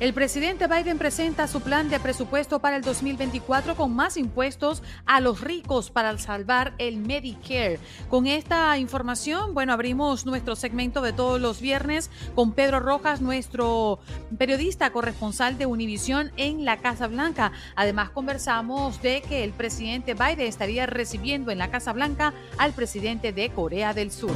[0.00, 5.18] El presidente Biden presenta su plan de presupuesto para el 2024 con más impuestos a
[5.18, 7.80] los ricos para salvar el Medicare.
[8.08, 13.98] Con esta información, bueno, abrimos nuestro segmento de todos los viernes con Pedro Rojas, nuestro
[14.38, 17.50] periodista corresponsal de Univisión en la Casa Blanca.
[17.74, 23.32] Además, conversamos de que el presidente Biden estaría recibiendo en la Casa Blanca al presidente
[23.32, 24.30] de Corea del Sur.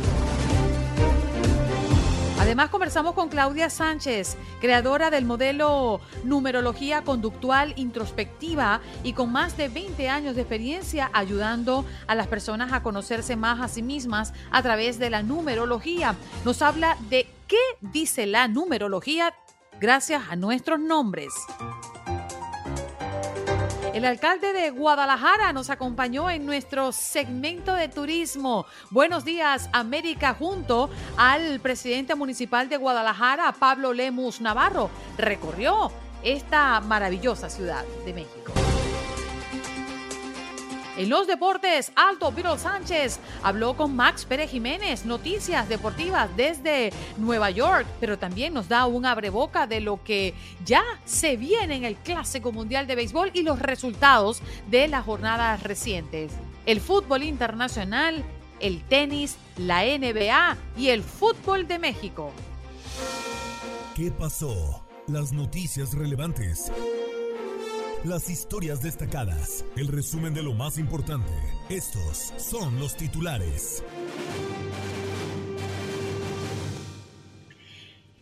[2.42, 9.68] Además conversamos con Claudia Sánchez, creadora del modelo Numerología Conductual Introspectiva y con más de
[9.68, 14.60] 20 años de experiencia ayudando a las personas a conocerse más a sí mismas a
[14.60, 16.16] través de la numerología.
[16.44, 19.32] Nos habla de qué dice la numerología
[19.80, 21.32] gracias a nuestros nombres.
[23.92, 28.64] El alcalde de Guadalajara nos acompañó en nuestro segmento de turismo.
[28.88, 34.88] Buenos días, América, junto al presidente municipal de Guadalajara, Pablo Lemus Navarro.
[35.18, 35.92] Recorrió
[36.24, 38.52] esta maravillosa ciudad de México.
[40.98, 47.50] En los deportes, Alto Viro Sánchez habló con Max Pérez Jiménez, noticias deportivas desde Nueva
[47.50, 50.34] York, pero también nos da un abreboca de lo que
[50.66, 55.62] ya se viene en el Clásico Mundial de Béisbol y los resultados de las jornadas
[55.62, 56.30] recientes.
[56.66, 58.22] El fútbol internacional,
[58.60, 62.32] el tenis, la NBA y el fútbol de México.
[63.94, 64.84] ¿Qué pasó?
[65.06, 66.70] Las noticias relevantes
[68.04, 71.32] las historias destacadas, el resumen de lo más importante.
[71.68, 73.84] Estos son los titulares.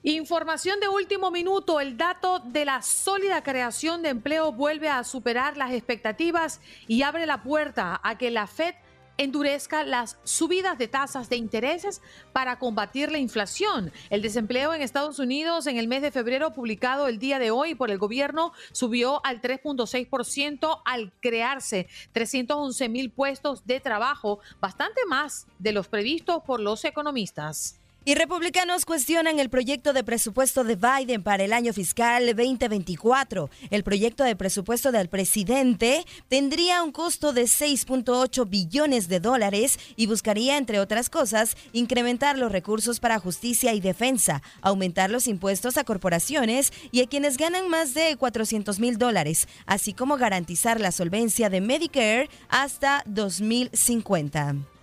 [0.02, 5.56] Información de último minuto, el dato de la sólida creación de empleo vuelve a superar
[5.56, 8.74] las expectativas y abre la puerta a que la Fed
[9.20, 12.00] endurezca las subidas de tasas de intereses
[12.32, 13.92] para combatir la inflación.
[14.08, 17.74] El desempleo en Estados Unidos en el mes de febrero publicado el día de hoy
[17.74, 25.46] por el gobierno subió al 3.6% al crearse 311 mil puestos de trabajo, bastante más
[25.58, 27.79] de los previstos por los economistas.
[28.02, 33.50] Y republicanos cuestionan el proyecto de presupuesto de Biden para el año fiscal 2024.
[33.68, 40.06] El proyecto de presupuesto del presidente tendría un costo de 6.8 billones de dólares y
[40.06, 45.84] buscaría, entre otras cosas, incrementar los recursos para justicia y defensa, aumentar los impuestos a
[45.84, 51.50] corporaciones y a quienes ganan más de 400 mil dólares, así como garantizar la solvencia
[51.50, 54.79] de Medicare hasta 2050.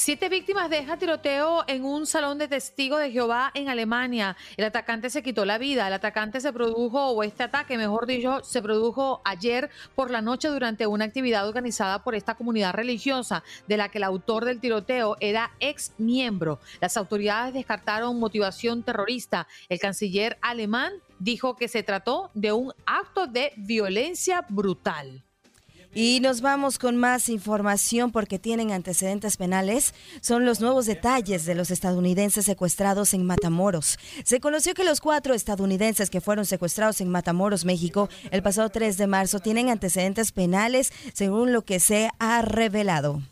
[0.00, 4.36] Siete víctimas deja tiroteo en un salón de testigos de Jehová en Alemania.
[4.56, 5.88] El atacante se quitó la vida.
[5.88, 10.46] El atacante se produjo, o este ataque, mejor dicho, se produjo ayer por la noche
[10.46, 15.16] durante una actividad organizada por esta comunidad religiosa, de la que el autor del tiroteo
[15.18, 16.60] era ex miembro.
[16.80, 19.48] Las autoridades descartaron motivación terrorista.
[19.68, 25.24] El canciller alemán dijo que se trató de un acto de violencia brutal.
[25.94, 29.94] Y nos vamos con más información porque tienen antecedentes penales.
[30.20, 33.98] Son los nuevos detalles de los estadounidenses secuestrados en Matamoros.
[34.24, 38.96] Se conoció que los cuatro estadounidenses que fueron secuestrados en Matamoros, México, el pasado 3
[38.98, 43.22] de marzo, tienen antecedentes penales, según lo que se ha revelado.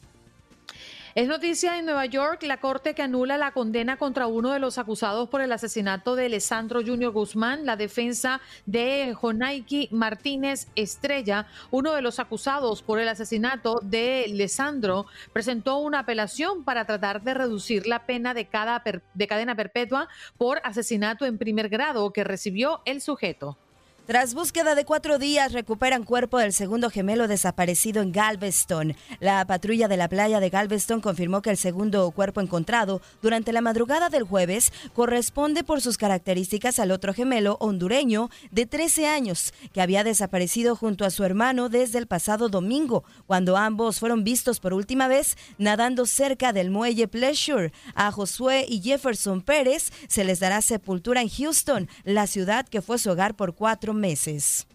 [1.17, 4.77] Es noticia en Nueva York la corte que anula la condena contra uno de los
[4.77, 11.95] acusados por el asesinato de Alessandro Junior Guzmán, la defensa de Jonaiki Martínez Estrella, uno
[11.95, 17.87] de los acusados por el asesinato de Alessandro, presentó una apelación para tratar de reducir
[17.87, 18.85] la pena de, cada
[19.15, 23.57] de cadena perpetua por asesinato en primer grado que recibió el sujeto.
[24.07, 28.95] Tras búsqueda de cuatro días, recuperan cuerpo del segundo gemelo desaparecido en Galveston.
[29.19, 33.63] La patrulla de la playa de Galveston confirmó que el segundo cuerpo encontrado durante la
[33.63, 39.81] madrugada del jueves corresponde por sus características al otro gemelo hondureño de 13 años, que
[39.81, 44.73] había desaparecido junto a su hermano desde el pasado domingo, cuando ambos fueron vistos por
[44.73, 47.73] última vez nadando cerca del muelle Pleasure.
[47.97, 52.99] A Josué y Jefferson Pérez se les dará sepultura en Houston, la ciudad que fue
[52.99, 54.67] su hogar por cuatro meses.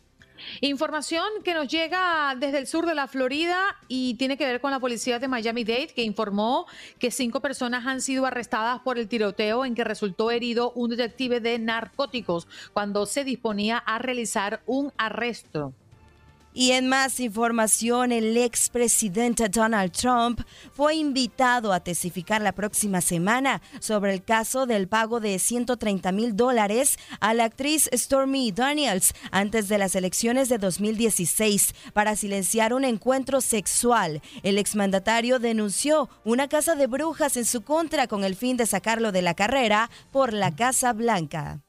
[0.61, 4.71] Información que nos llega desde el sur de la Florida y tiene que ver con
[4.71, 6.65] la policía de Miami-Dade que informó
[6.99, 11.39] que cinco personas han sido arrestadas por el tiroteo en que resultó herido un detective
[11.39, 15.73] de narcóticos cuando se disponía a realizar un arresto.
[16.53, 20.41] Y en más información, el expresidente Donald Trump
[20.73, 26.35] fue invitado a testificar la próxima semana sobre el caso del pago de 130 mil
[26.35, 32.83] dólares a la actriz Stormy Daniels antes de las elecciones de 2016 para silenciar un
[32.83, 34.21] encuentro sexual.
[34.43, 39.13] El exmandatario denunció una casa de brujas en su contra con el fin de sacarlo
[39.13, 41.61] de la carrera por la Casa Blanca.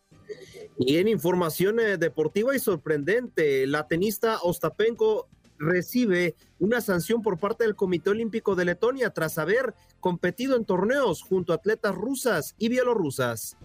[0.87, 7.65] Y en información eh, deportiva y sorprendente, la tenista Ostapenko recibe una sanción por parte
[7.65, 12.69] del Comité Olímpico de Letonia tras haber competido en torneos junto a atletas rusas y
[12.69, 13.57] bielorrusas.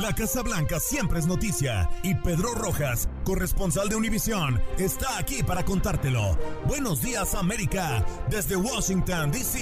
[0.00, 5.64] La Casa Blanca siempre es noticia y Pedro Rojas, corresponsal de Univisión, está aquí para
[5.64, 6.38] contártelo.
[6.66, 9.58] Buenos días América, desde Washington, D.C.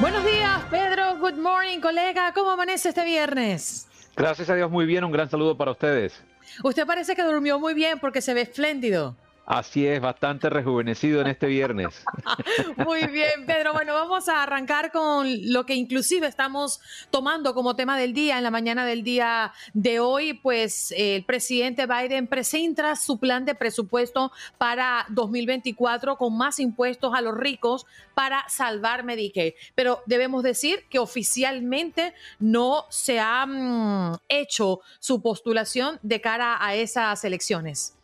[0.00, 1.18] Buenos días, Pedro.
[1.18, 2.32] Good morning, colega.
[2.32, 3.86] ¿Cómo amanece este viernes?
[4.16, 5.04] Gracias a Dios, muy bien.
[5.04, 6.22] Un gran saludo para ustedes.
[6.64, 9.14] Usted parece que durmió muy bien porque se ve espléndido.
[9.50, 12.04] Así es, bastante rejuvenecido en este viernes.
[12.86, 13.72] Muy bien, Pedro.
[13.72, 16.80] Bueno, vamos a arrancar con lo que inclusive estamos
[17.10, 20.34] tomando como tema del día en la mañana del día de hoy.
[20.34, 27.20] Pues el presidente Biden presenta su plan de presupuesto para 2024 con más impuestos a
[27.20, 29.54] los ricos para salvar Medicaid.
[29.74, 36.76] Pero debemos decir que oficialmente no se ha mm, hecho su postulación de cara a
[36.76, 37.96] esas elecciones.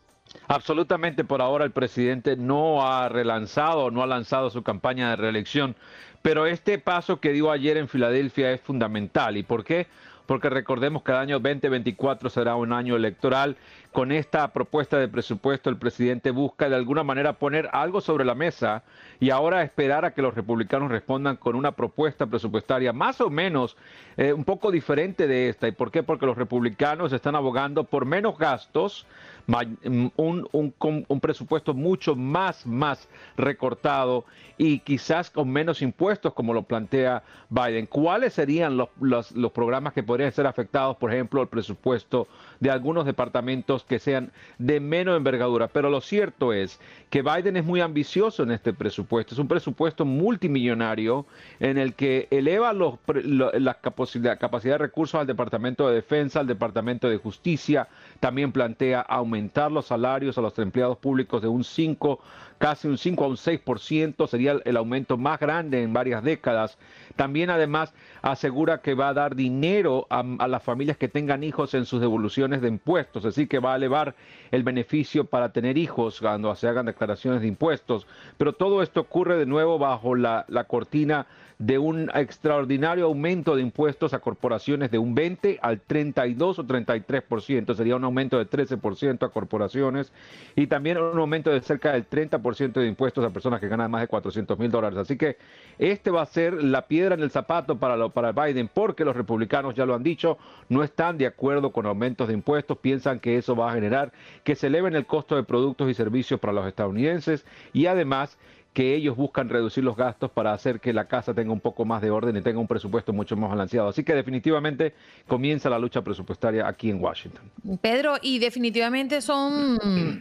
[0.47, 5.75] Absolutamente por ahora el presidente no ha relanzado, no ha lanzado su campaña de reelección,
[6.21, 9.37] pero este paso que dio ayer en Filadelfia es fundamental.
[9.37, 9.87] ¿Y por qué?
[10.25, 13.55] Porque recordemos que el año 2024 será un año electoral.
[13.97, 18.35] Con esta propuesta de presupuesto el presidente busca de alguna manera poner algo sobre la
[18.35, 18.83] mesa
[19.19, 23.75] y ahora esperar a que los republicanos respondan con una propuesta presupuestaria más o menos
[24.15, 25.67] eh, un poco diferente de esta.
[25.67, 26.03] ¿Y por qué?
[26.03, 29.07] Porque los republicanos están abogando por menos gastos
[29.47, 30.73] Mm, un,
[31.07, 33.07] un, presupuesto mucho más, más
[33.37, 34.25] recortado
[34.57, 37.85] y quizás con menos impuestos como lo plantea Biden.
[37.85, 42.27] ¿Cuáles serían los, los, los programas que podrían ser afectados, por ejemplo, el presupuesto
[42.59, 45.67] de algunos departamentos que sean de menos envergadura?
[45.67, 46.79] Pero lo cierto es
[47.09, 49.33] que Biden es muy ambicioso en este presupuesto.
[49.33, 51.25] Es un presupuesto multimillonario
[51.59, 52.95] en el que eleva los,
[53.25, 57.87] la capacidad, de recursos al Departamento de Defensa, al Departamento de Justicia,
[58.19, 62.19] también plantea aumentar los salarios a los empleados públicos de un 5,
[62.57, 66.77] casi un 5 a un 6%, sería el aumento más grande en varias décadas.
[67.15, 71.85] También además asegura que va a dar dinero a, las familias que tengan hijos en
[71.85, 74.15] sus devoluciones de impuestos, es decir, que va a elevar
[74.51, 78.07] el beneficio para tener hijos cuando se hagan declaraciones de impuestos.
[78.37, 81.27] Pero todo esto ocurre de nuevo bajo la, la cortina
[81.59, 87.75] de un extraordinario aumento de impuestos a corporaciones de un 20 al 32 o 33%,
[87.75, 90.11] sería un aumento de 13% a corporaciones
[90.55, 94.01] y también un aumento de cerca del 30% de impuestos a personas que ganan más
[94.01, 94.99] de 400 mil dólares.
[94.99, 95.37] Así que
[95.79, 99.15] este va a ser la piedra en el zapato para, lo, para Biden porque los
[99.15, 100.37] republicanos, ya lo han dicho,
[100.69, 104.11] no están de acuerdo con aumentos de impuestos, piensan que eso va a generar
[104.43, 108.37] que se eleven el costo de productos y servicios para los estadounidenses y además
[108.73, 111.99] que ellos buscan reducir los gastos para hacer que la casa tenga un poco más
[112.01, 113.89] de orden y tenga un presupuesto mucho más balanceado.
[113.89, 114.93] Así que definitivamente
[115.27, 117.41] comienza la lucha presupuestaria aquí en Washington.
[117.81, 119.79] Pedro, y definitivamente son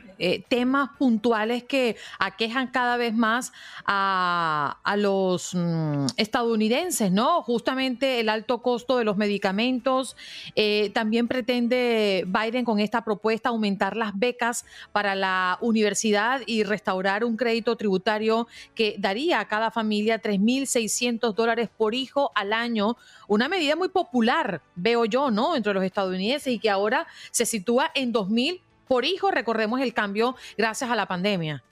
[0.19, 3.53] eh, temas puntuales que aquejan cada vez más
[3.85, 7.43] a, los mm, estadounidenses, ¿no?
[7.43, 10.17] Justamente el alto costo de los medicamentos.
[10.55, 17.23] Eh, también pretende Biden con esta propuesta aumentar las becas para la universidad y restaurar
[17.25, 22.97] un crédito tributario que daría a cada familia 3.600 dólares por hijo al año,
[23.29, 27.91] una medida muy popular, veo yo, ¿no?, entre los estadounidenses y que ahora se sitúa
[27.95, 31.63] en 2.000 por hijo, recordemos el cambio gracias a la pandemia.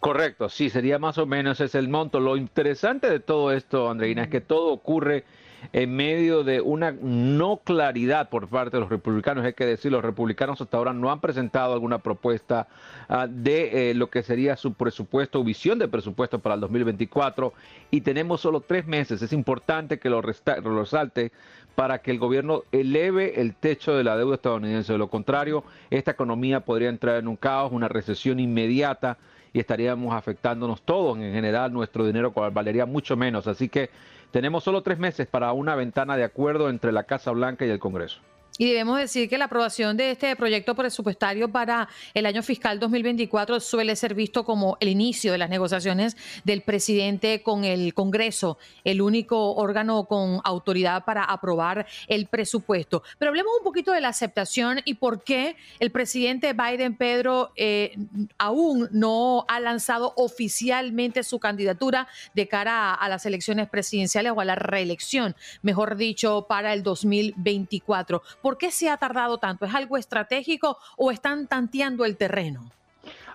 [0.00, 2.18] Correcto, sí, sería más o menos ese el monto.
[2.18, 5.24] Lo interesante de todo esto, Andreina, es que todo ocurre
[5.72, 9.44] en medio de una no claridad por parte de los republicanos.
[9.44, 12.68] Hay que decir, los republicanos hasta ahora no han presentado alguna propuesta
[13.08, 17.52] ah, de eh, lo que sería su presupuesto o visión de presupuesto para el 2024
[17.90, 19.22] y tenemos solo tres meses.
[19.22, 21.32] Es importante que lo, lo resalte
[21.74, 24.92] para que el gobierno eleve el techo de la deuda estadounidense.
[24.92, 29.18] De lo contrario, esta economía podría entrar en un caos, una recesión inmediata
[29.52, 33.46] y estaríamos afectándonos todos en general, nuestro dinero valería mucho menos.
[33.46, 33.90] Así que
[34.32, 37.78] tenemos solo tres meses para una ventana de acuerdo entre la Casa Blanca y el
[37.78, 38.20] Congreso.
[38.58, 43.60] Y debemos decir que la aprobación de este proyecto presupuestario para el año fiscal 2024
[43.60, 49.00] suele ser visto como el inicio de las negociaciones del presidente con el Congreso, el
[49.00, 53.02] único órgano con autoridad para aprobar el presupuesto.
[53.18, 57.96] Pero hablemos un poquito de la aceptación y por qué el presidente Biden, Pedro, eh,
[58.36, 64.44] aún no ha lanzado oficialmente su candidatura de cara a las elecciones presidenciales o a
[64.44, 68.22] la reelección, mejor dicho, para el 2024.
[68.42, 69.64] ¿Por qué se ha tardado tanto?
[69.64, 72.70] ¿Es algo estratégico o están tanteando el terreno?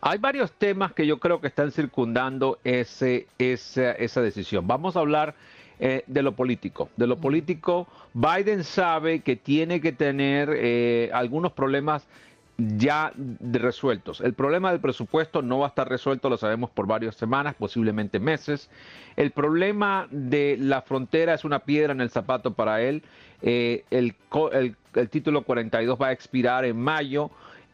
[0.01, 4.67] Hay varios temas que yo creo que están circundando ese, esa, decisión.
[4.67, 5.33] Vamos a hablar
[5.79, 6.89] eh, de lo político.
[6.97, 12.07] De lo político, Biden sabe que tiene que tener eh, algunos problemas
[12.57, 14.21] ya resueltos.
[14.21, 18.19] El problema del presupuesto no va a estar resuelto, lo sabemos por varias semanas, posiblemente
[18.19, 18.69] meses.
[19.15, 23.03] El problema de la frontera es una piedra en el zapato para él.
[23.41, 24.15] Eh, el,
[24.95, 27.29] el título 42 va a expirar en mayo.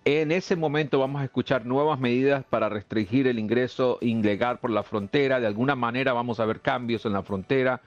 [0.05, 4.83] En ese momento vamos a escuchar nuevas medidas para restringir el ingreso ilegal por la
[4.83, 5.39] frontera.
[5.39, 7.79] De alguna manera vamos a ver cambios en la frontera.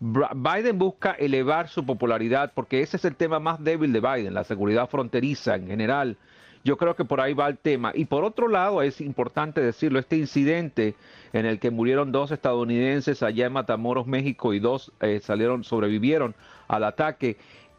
[0.00, 4.44] Biden busca elevar su popularidad porque ese es el tema más débil de Biden, la
[4.44, 6.16] seguridad fronteriza en general.
[6.64, 7.92] Yo creo que por ahí va el tema.
[7.94, 10.94] Y por otro lado, es importante decirlo, este incidente
[11.32, 16.34] en el que murieron dos estadounidenses allá en Matamoros, México, y dos eh, salieron, sobrevivieron
[16.68, 17.36] al ataque,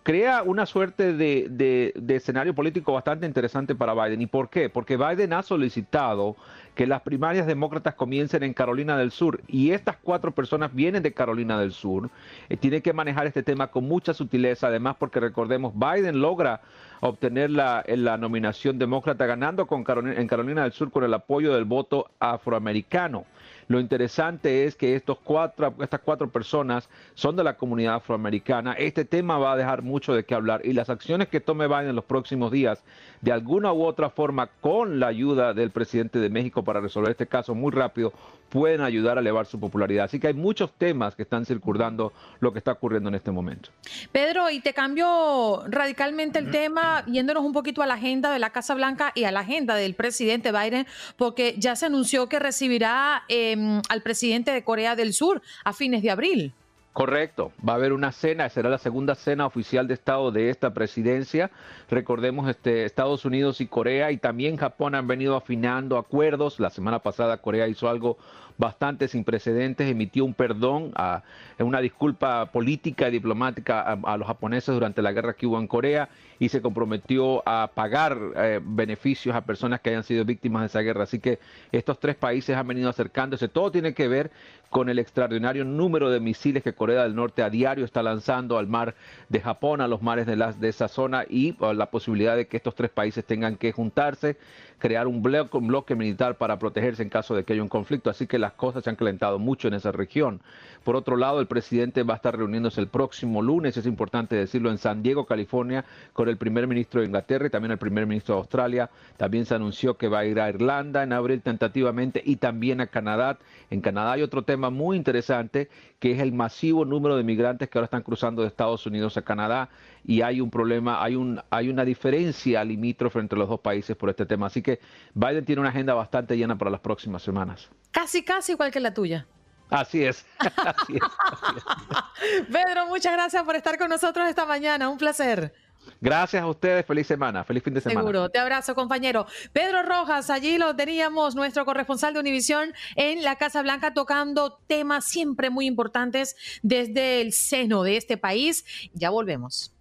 [0.10, 4.24] crea una suerte de, escenario político bastante interesante para Biden.
[4.24, 4.68] ¿Y por qué?
[4.68, 6.36] Porque Biden ha solicitado
[6.74, 11.14] que las primarias demócratas comiencen en Carolina del Sur y estas cuatro personas vienen de
[11.14, 12.10] Carolina del Sur.
[12.50, 16.62] Eh, tiene que manejar este tema con mucha sutileza, además porque recordemos, Biden logra
[17.02, 21.66] obtener la, la nominación demócrata ganando con en Carolina del Sur con el apoyo del
[21.66, 23.26] voto afroamericano.
[23.70, 28.74] Lo interesante es que estos cuatro, estas cuatro personas son de la comunidad afroamericana.
[28.74, 31.90] Este tema va a dejar mucho de qué hablar y las acciones que tome Biden
[31.90, 32.84] en los próximos días,
[33.22, 37.28] de alguna u otra forma, con la ayuda del presidente de México para resolver este
[37.28, 38.12] caso muy rápido,
[38.50, 40.06] pueden ayudar a elevar su popularidad.
[40.06, 43.70] Así que hay muchos temas que están circundando lo que está ocurriendo en este momento.
[44.12, 48.50] Pedro, y te cambio radicalmente el tema, yéndonos un poquito a la agenda de la
[48.50, 53.24] Casa Blanca y a la agenda del presidente Biden, porque ya se anunció que recibirá
[53.60, 56.54] em, al presidente de Corea del Sur a fines de abril.
[56.94, 60.74] Correcto, va a haber una cena, será la segunda cena oficial de Estado de esta
[60.74, 61.52] presidencia.
[61.90, 66.60] Recordemos, este, Estados Unidos y Corea y también Japón han venido afinando acuerdos.
[66.60, 68.18] La semana pasada Corea hizo algo
[68.60, 71.24] bastante sin precedentes, emitió un perdón, a,
[71.60, 76.10] una disculpa política y diplomática a, los japoneses durante la guerra que hubo en Corea
[76.40, 80.82] y se comprometió a pagar eh, beneficios a personas que hayan sido víctimas de esa
[80.82, 81.04] guerra.
[81.04, 81.40] Así que
[81.72, 83.48] estos tres países han venido acercándose.
[83.48, 84.30] Todo tiene que ver
[84.70, 88.68] con el extraordinario número de misiles que Corea del Norte a diario está lanzando al
[88.68, 88.96] mar
[89.30, 92.58] de Japón, a los mares de, las, de esa zona y la posibilidad de que
[92.58, 94.38] estos tres países tengan que juntarse,
[94.78, 98.10] crear un bloque, un bloque militar para protegerse en caso de que haya un conflicto.
[98.10, 100.42] Así que las cosas se han calentado mucho en esa región.
[100.84, 104.72] Por otro lado, el presidente va a estar reuniéndose el próximo lunes, es importante decirlo,
[104.72, 108.36] en San Diego, California, con el primer ministro de Inglaterra y también el primer ministro
[108.36, 108.90] de Australia.
[109.18, 112.88] También se anunció que va a ir a Irlanda en abril tentativamente y también a
[112.88, 113.38] Canadá.
[113.70, 117.78] En Canadá hay otro tema muy interesante que es el masivo número de migrantes que
[117.78, 119.70] ahora están cruzando de Estados Unidos a Canadá
[120.04, 124.10] y hay un problema, hay, un, hay una diferencia limítrofe entre los dos países por
[124.10, 124.48] este tema.
[124.48, 124.80] Así que
[125.14, 127.70] Biden tiene una agenda bastante llena para las próximas semanas.
[127.92, 129.26] Casi, casi igual que la tuya.
[129.70, 130.26] Así es.
[130.40, 132.46] Así es.
[132.52, 134.90] Pedro, muchas gracias por estar con nosotros esta mañana.
[134.90, 135.54] Un placer.
[136.02, 138.02] Gracias a ustedes, feliz semana, feliz fin de semana.
[138.02, 139.26] Seguro, te abrazo, compañero.
[139.54, 145.06] Pedro Rojas, allí lo teníamos, nuestro corresponsal de Univisión en la Casa Blanca, tocando temas
[145.06, 148.66] siempre muy importantes desde el seno de este país.
[148.94, 149.74] Ya volvemos.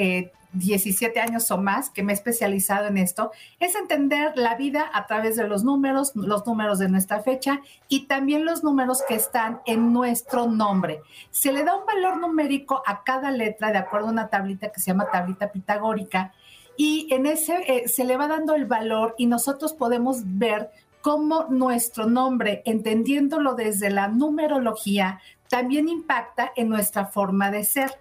[0.53, 4.89] 17 eh, años o más, que me he especializado en esto, es entender la vida
[4.93, 7.59] a través de los números, los números de nuestra fecha
[7.89, 11.01] y también los números que están en nuestro nombre.
[11.31, 14.79] Se le da un valor numérico a cada letra de acuerdo a una tablita que
[14.79, 16.31] se llama tablita pitagórica
[16.77, 20.71] y en ese eh, se le va dando el valor y nosotros podemos ver
[21.05, 27.99] cómo nuestro nombre, entendiéndolo desde la numerología, también impacta en nuestra forma de ser.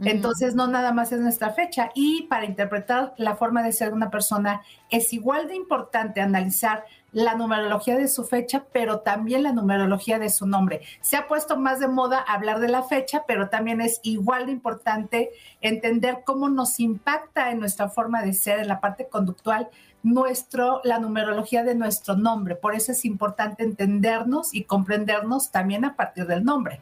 [0.00, 1.88] Entonces, no nada más es nuestra fecha.
[1.94, 6.84] Y para interpretar la forma de ser de una persona, es igual de importante analizar
[7.10, 10.82] la numerología de su fecha, pero también la numerología de su nombre.
[11.00, 14.52] Se ha puesto más de moda hablar de la fecha, pero también es igual de
[14.52, 15.30] importante
[15.62, 19.70] entender cómo nos impacta en nuestra forma de ser, en la parte conductual,
[20.02, 22.56] nuestro, la numerología de nuestro nombre.
[22.56, 26.80] Por eso es importante entendernos y comprendernos también a partir del nombre.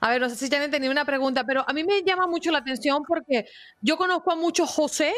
[0.00, 2.26] A ver, no sé si ya han tenido una pregunta, pero a mí me llama
[2.26, 3.46] mucho la atención porque
[3.80, 5.12] yo conozco a muchos José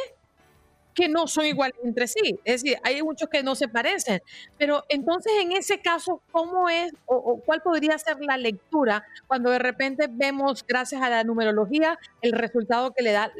[0.94, 2.38] que no son iguales entre sí.
[2.44, 4.20] Es decir, hay muchos que no se parecen.
[4.58, 9.58] Pero entonces, en ese caso, ¿cómo es o, cuál podría ser la lectura cuando de
[9.58, 13.32] repente vemos, gracias a la numerología, el resultado que le da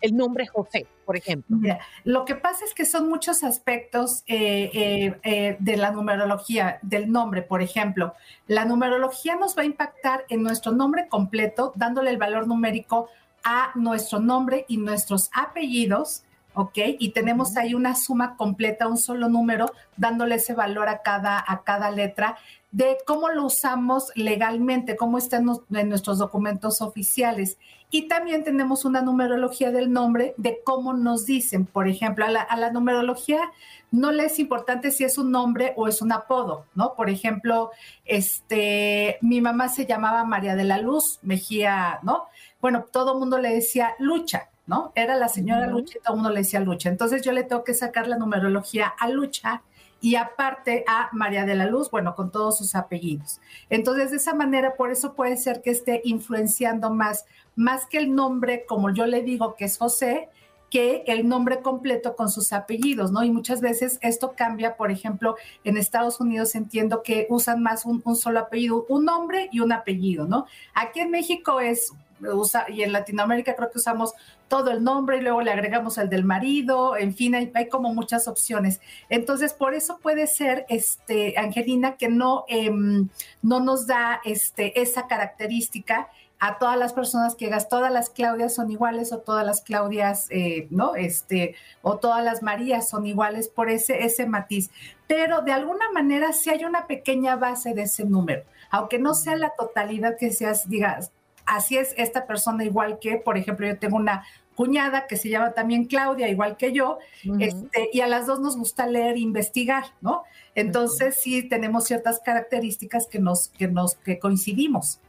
[0.00, 1.58] el nombre José, por ejemplo?
[2.04, 7.10] lo que pasa es que son muchos aspectos eh, eh, eh, de la numerología, del
[7.10, 8.14] nombre, por ejemplo.
[8.46, 13.08] La numerología nos va a impactar en nuestro nombre completo, dándole el valor numérico
[13.42, 16.24] a nuestro nombre y nuestros apellidos.
[16.54, 16.78] ¿ok?
[16.98, 21.62] Y tenemos ahí una suma completa, un solo número, dándole ese valor a cada, a
[21.64, 22.36] cada letra
[22.74, 27.56] de cómo lo usamos legalmente, cómo está en, nuestros documentos oficiales.
[27.94, 31.64] Y también tenemos una numerología del nombre de cómo nos dicen.
[31.64, 33.52] Por ejemplo, a la, numerología
[33.92, 36.94] no le es importante si es un nombre o es un apodo, ¿no?
[36.96, 37.70] Por ejemplo,
[38.04, 42.24] este, mi mamá se llamaba María de la Luz Mejía, ¿no?
[42.60, 44.90] Bueno, todo el mundo le decía Lucha, ¿no?
[44.96, 46.88] Era la señora Lucha y todo el mundo le decía Lucha.
[46.88, 49.62] Entonces yo le tengo que sacar la numerología a Lucha
[50.04, 53.40] y aparte a María de la Luz, bueno, con todos sus apellidos.
[53.70, 57.24] Entonces, de esa manera, por eso puede ser que esté influenciando más,
[57.56, 60.28] más que el nombre, como yo le digo, que es José,
[60.70, 63.22] que el nombre completo con sus apellidos, ¿no?
[63.22, 68.02] Y muchas veces esto cambia, por ejemplo, en Estados Unidos entiendo que usan más un,
[68.04, 70.46] un solo apellido, un nombre y un apellido, ¿no?
[70.74, 71.92] Aquí en México es
[72.32, 74.14] usa, y en Latinoamérica creo que usamos
[74.48, 78.28] todo el nombre y luego le agregamos el del marido, en fin, hay, como muchas
[78.28, 78.80] opciones.
[79.08, 83.08] Entonces, por eso puede ser, este, Angelina, que no, em,
[83.42, 86.08] no nos da este, esa característica
[86.46, 90.26] a todas las personas que hagas, todas las Claudias son iguales o todas las Claudias,
[90.28, 90.94] eh, ¿no?
[90.94, 94.68] Este, o todas las Marías son iguales por ese, ese matiz.
[95.06, 99.36] Pero de alguna manera sí hay una pequeña base de ese número, aunque no sea
[99.36, 101.12] la totalidad que seas, digas,
[101.46, 105.52] así es esta persona igual que, por ejemplo, yo tengo una cuñada que se llama
[105.52, 106.98] también Claudia, igual que yo,
[107.40, 110.24] este, y a las dos nos gusta leer e investigar, ¿no?
[110.54, 115.00] Entonces sí tenemos ciertas características que nos, que nos, que coincidimos.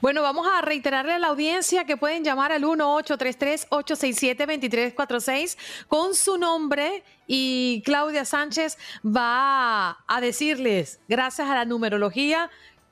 [0.00, 5.56] Bueno, vamos a reiterarle a la audiencia que pueden llamar al 1-833-867-2346
[5.88, 12.50] con su nombre y Claudia Sánchez va a decirles, gracias a la numerología,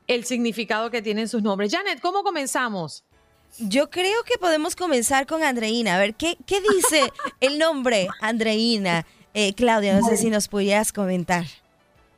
[0.08, 1.72] el significado que tienen sus nombres.
[1.72, 3.04] Janet, ¿cómo comenzamos?
[3.58, 5.96] Yo creo que podemos comenzar con Andreina.
[5.96, 9.04] A ver, ¿qué, qué dice el nombre Andreina?
[9.34, 11.44] Eh, Claudia, no sé si nos pudieras comentar.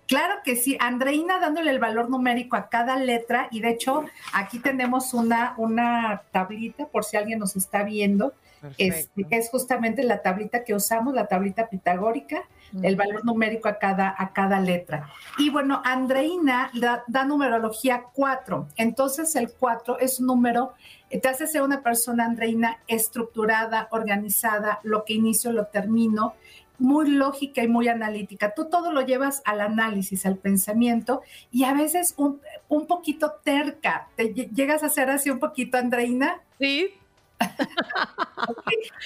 [0.06, 4.58] Claro que sí, Andreina dándole el valor numérico a cada letra y de hecho aquí
[4.58, 8.34] tenemos una, una tablita por si alguien nos está viendo,
[8.78, 12.44] es, es justamente la tablita que usamos, la tablita pitagórica
[12.82, 15.08] el valor numérico a cada, a cada letra.
[15.38, 18.68] Y bueno, Andreina da, numerología 4.
[18.76, 20.72] Entonces el 4 es un número,
[21.10, 26.34] eh, te hace ser una persona, Andreina, estructurada, organizada, lo que inicio lo termino,
[26.78, 28.54] muy lógica y muy analítica.
[28.54, 34.08] Tú todo lo llevas al análisis, al pensamiento y a veces un, un poquito terca.
[34.16, 36.40] ¿Te llegas a ser así un poquito, Andreina?
[36.58, 36.94] Sí,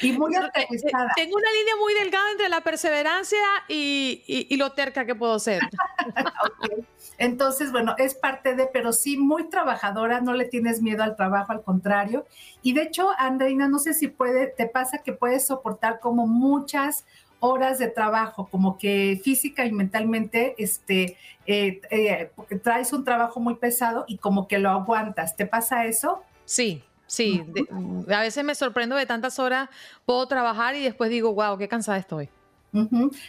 [0.02, 1.10] Y muy organizada.
[1.16, 5.62] Tengo una línea muy delgada entre la perseverancia y, lo terca que puedo ser.
[7.18, 11.50] Entonces, bueno, es parte de, pero sí muy trabajadora, no le tienes miedo al trabajo,
[11.50, 12.26] al contrario.
[12.62, 17.04] Y de hecho, Andreina, no sé si puede, te pasa que puedes soportar como muchas
[17.40, 22.30] horas de trabajo, como que física y mentalmente, este, eh, eh,
[22.62, 25.36] traes un trabajo muy pesado y como que lo aguantas.
[25.36, 26.22] ¿Te pasa eso?
[26.44, 27.44] Sí, sí.
[28.08, 29.68] a veces me sorprendo de tantas horas,
[30.04, 32.30] puedo trabajar y después digo, wow, qué cansada estoy.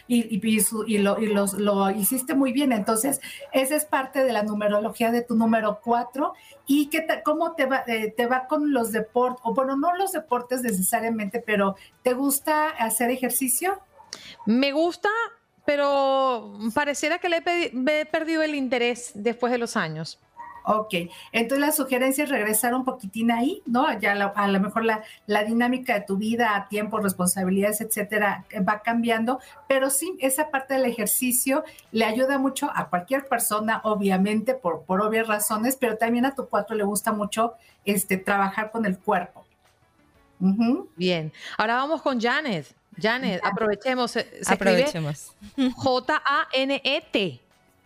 [0.06, 2.72] Y, lo, lo, hiciste muy bien.
[2.72, 3.20] Entonces,
[3.52, 6.34] esa es parte de la numerología de tu número 4.
[6.66, 9.40] ¿Y qué cómo te va, eh, te va con los deportes?
[9.44, 13.80] O bueno, no los deportes necesariamente, pero ¿te gusta hacer ejercicio?
[14.46, 15.08] Me gusta,
[15.64, 20.18] pero pareciera que le he, perdido el interés después de los años.
[20.62, 20.94] Ok,
[21.32, 23.98] entonces la sugerencia es regresar un poquitín ahí, ¿no?
[23.98, 29.40] Ya a lo mejor la, la, dinámica de tu vida, tiempo, responsabilidades, etcétera, va cambiando,
[29.68, 35.00] pero sí, esa parte del ejercicio le ayuda mucho a cualquier persona, obviamente, por, por
[35.00, 37.54] obvias razones, pero también a tu cuatro le gusta mucho
[37.86, 39.46] este, trabajar con el cuerpo.
[40.96, 42.79] Bien, ahora vamos con Janet.
[42.96, 44.10] Janet, aprovechemos.
[44.10, 45.34] Se aprovechemos.
[45.76, 47.40] J-A-N-E-T.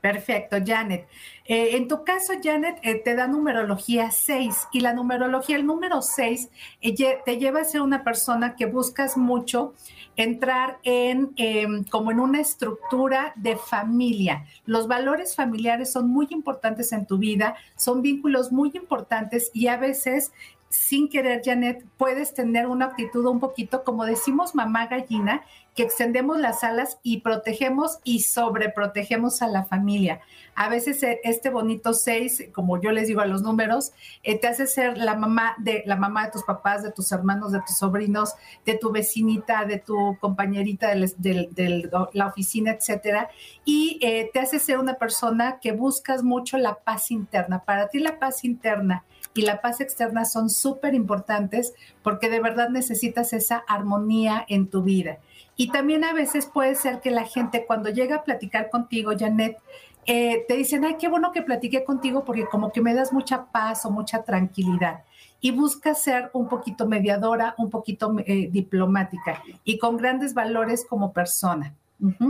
[0.04, 1.08] Perfecto, Janet.
[1.46, 6.02] Eh, en tu caso, Janet, eh, te da numerología 6 y la numerología, el número
[6.02, 6.50] 6,
[6.82, 9.72] eh, te lleva a ser una persona que buscas mucho
[10.16, 14.44] entrar en em, como en una estructura de familia.
[14.66, 19.78] Los valores familiares son muy importantes en tu vida, son vínculos muy importantes y a
[19.78, 20.32] veces
[20.68, 25.42] sin querer, Janet, puedes tener una actitud un poquito, como decimos mamá gallina,
[25.74, 30.20] que extendemos las alas y protegemos y sobreprotegemos a la familia.
[30.54, 34.46] A veces eh, este bonito seis, como yo les digo a los números, eh, te
[34.46, 37.76] hace ser la mamá de la mamá de tus papás, de tus hermanos, de tus
[37.76, 43.28] sobrinos, de tu vecinita, de tu compañerita de, la oficina, etcétera,
[43.64, 47.64] y eh, te hace ser una persona que buscas mucho la paz interna.
[47.64, 52.68] Para ti la paz interna y la paz externa son súper importantes porque de verdad
[52.68, 55.18] necesitas esa armonía en tu vida.
[55.56, 59.58] Y también a veces puede ser que la gente cuando llega a platicar contigo, Janet,
[60.06, 63.46] eh, te dicen, ay, qué bueno que platiqué contigo porque como que me das mucha
[63.46, 65.04] paz o mucha tranquilidad.
[65.40, 71.12] Y busca ser un poquito mediadora, un poquito eh, diplomática y con grandes valores como
[71.12, 71.74] persona.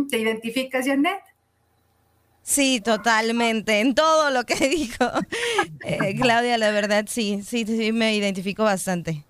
[0.09, 1.21] ¿Te identificas, Janet?
[2.45, 3.81] Sí, totalmente.
[3.81, 5.05] En todo lo que dijo
[5.85, 9.25] eh, Claudia, la verdad, sí, sí, sí, me identifico bastante.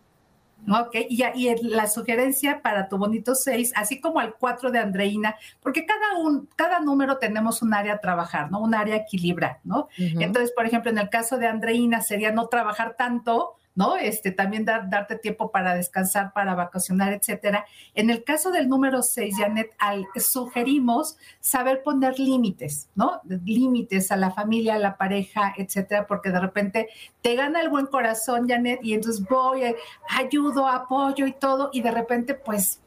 [0.68, 5.36] Ok, y, y la sugerencia para tu bonito 6, así como el 4 de Andreina,
[5.60, 8.60] porque cada, un, cada número tenemos un área a trabajar, ¿no?
[8.60, 9.88] Un área a equilibrar, ¿no?
[9.98, 13.96] Entonces, por ejemplo, en el caso de Andreina sería no trabajar tanto, ¿no?
[13.96, 17.66] Este, también dar, darte tiempo para descansar, para vacacionar, etcétera.
[17.94, 23.20] En el caso del número 6, Janet, al, sugerimos saber poner límites, ¿no?
[23.44, 26.88] Límites a la familia, a la pareja, etcétera, porque de repente
[27.22, 29.76] te gana el buen corazón, Janet, y entonces voy, eh,
[30.08, 32.80] ayudo, apoyo y todo, y de repente, pues,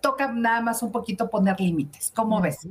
[0.00, 2.12] toca nada más un poquito poner límites.
[2.14, 2.66] ¿Cómo ves?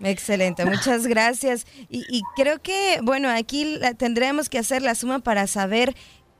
[0.00, 1.66] Excelente, muchas gracias.
[1.88, 5.94] Y, creo que, bueno, aquí tendremos que hacer la suma para saber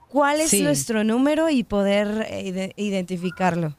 [0.09, 3.75] cuál es nuestro número y poder eh, identificarlo.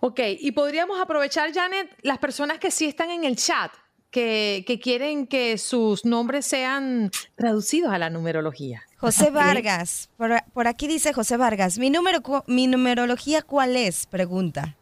[0.00, 3.70] Ok, y podríamos aprovechar, Janet, las personas que sí están en el chat,
[4.10, 8.82] que, quieren que sus nombres sean traducidos a la numerología.
[8.98, 14.06] José Vargas, por, aquí dice José Vargas, ¿mi, número, ¿mi numerología cuál es?
[14.06, 14.76] Pregunta.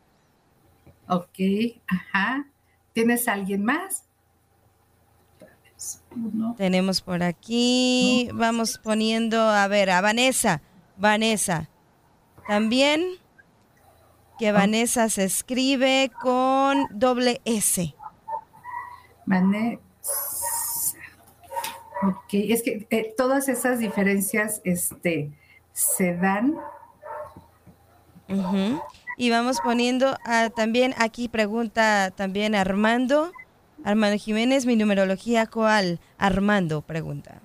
[1.06, 1.38] Ok,
[1.86, 2.46] ajá.
[2.92, 4.04] ¿Tienes alguien más?
[6.56, 10.60] Tenemos por aquí, vamos poniendo, a ver, a Vanessa.
[10.96, 11.68] Vanessa.
[12.46, 13.02] También
[14.38, 14.52] que ah.
[14.52, 17.94] Vanessa se escribe con doble S.
[19.26, 19.80] Vanessa.
[22.02, 25.30] Ok, es que eh, todas esas diferencias este,
[25.72, 26.56] se dan.
[29.16, 30.16] Y vamos poniendo
[30.54, 33.32] también aquí pregunta también Armando.
[33.84, 36.00] Armando Jiménez, mi numerología cuál?
[36.18, 37.40] Armando pregunta.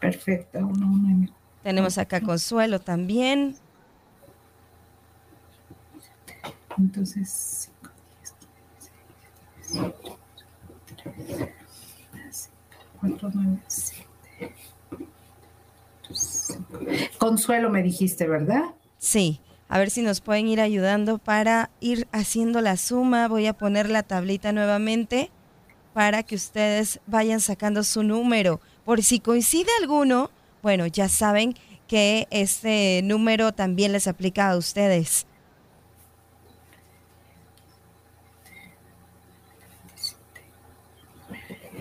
[0.00, 0.70] Perfecto.
[1.62, 3.56] Tenemos acá Consuelo también.
[6.78, 7.72] Entonces,
[17.18, 18.62] Consuelo me dijiste, ¿verdad?
[18.98, 19.40] Sí.
[19.68, 23.28] A ver si nos pueden ir ayudando para ir haciendo la suma.
[23.28, 25.30] Voy a poner la tablita nuevamente
[25.92, 28.60] para que ustedes vayan sacando su número.
[28.84, 30.30] Por si coincide alguno,
[30.62, 31.54] bueno, ya saben
[31.86, 35.26] que este número también les aplica a ustedes.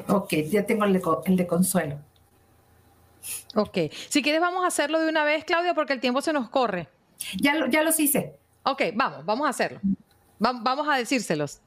[0.09, 0.93] Ok, ya tengo el
[1.35, 1.99] de, consuelo.
[3.55, 3.77] Ok,
[4.09, 6.87] si quieres vamos a hacerlo de una vez, Claudia, porque el tiempo se nos corre.
[7.37, 8.35] Ya, lo, ya los hice.
[8.63, 9.79] Ok, vamos, vamos a hacerlo.
[10.39, 11.61] vamos a decírselos.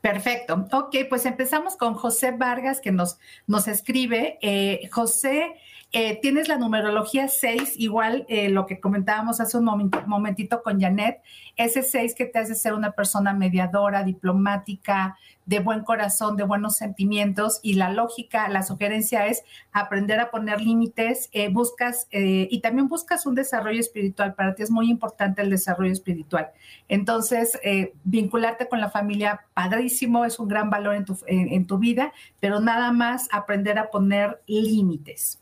[0.00, 0.66] Perfecto.
[0.72, 4.38] Ok, pues empezamos con José Vargas que nos, nos escribe.
[4.42, 5.54] Eh, José
[5.92, 11.22] eh, tienes la numerología 6, igual eh, lo que comentábamos hace un momentito con Janet,
[11.56, 16.76] ese 6 que te hace ser una persona mediadora, diplomática, de buen corazón, de buenos
[16.76, 22.88] sentimientos y la lógica, la sugerencia es aprender a poner límites, eh, buscas y también
[22.88, 24.34] buscas un desarrollo espiritual.
[24.34, 26.50] Para ti es muy importante el desarrollo espiritual.
[26.88, 27.58] Entonces,
[28.04, 30.94] vincularte con la familia, padrísimo, es un gran valor
[31.26, 35.40] en, tu vida, pero nada más aprender a poner límites.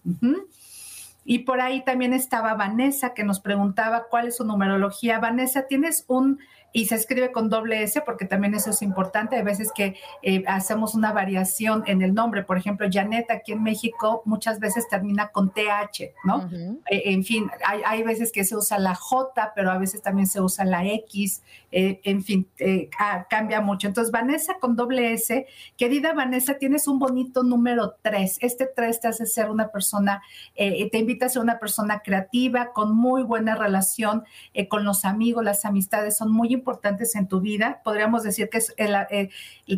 [1.25, 5.21] Y por ahí también estaba Vanessa que nos preguntaba cuál es su numerología.
[5.21, 6.41] Vanessa, ¿tienes un
[6.73, 9.37] y se escribe con doble S porque también eso es importante.
[9.37, 12.43] Hay veces que eh, hacemos una variación en el nombre.
[12.45, 16.49] Por ejemplo, Janet aquí en México muchas veces termina con TH, ¿no?
[16.91, 20.41] Eh, en fin, hay, veces que se usa la J, pero a veces también se
[20.41, 21.43] usa la X.
[21.71, 22.49] Eh, en fin,
[23.29, 23.87] cambia mucho.
[23.87, 28.39] Entonces, Vanessa con doble S, querida Vanessa, tienes un bonito número 3.
[28.41, 30.23] Este 3 te hace ser una persona,
[30.57, 34.25] te invita a ser una persona creativa, con muy buena relación
[34.69, 37.81] con los amigos, las amistades son muy importantes importantes en tu vida.
[37.83, 39.29] Podríamos decir que eh,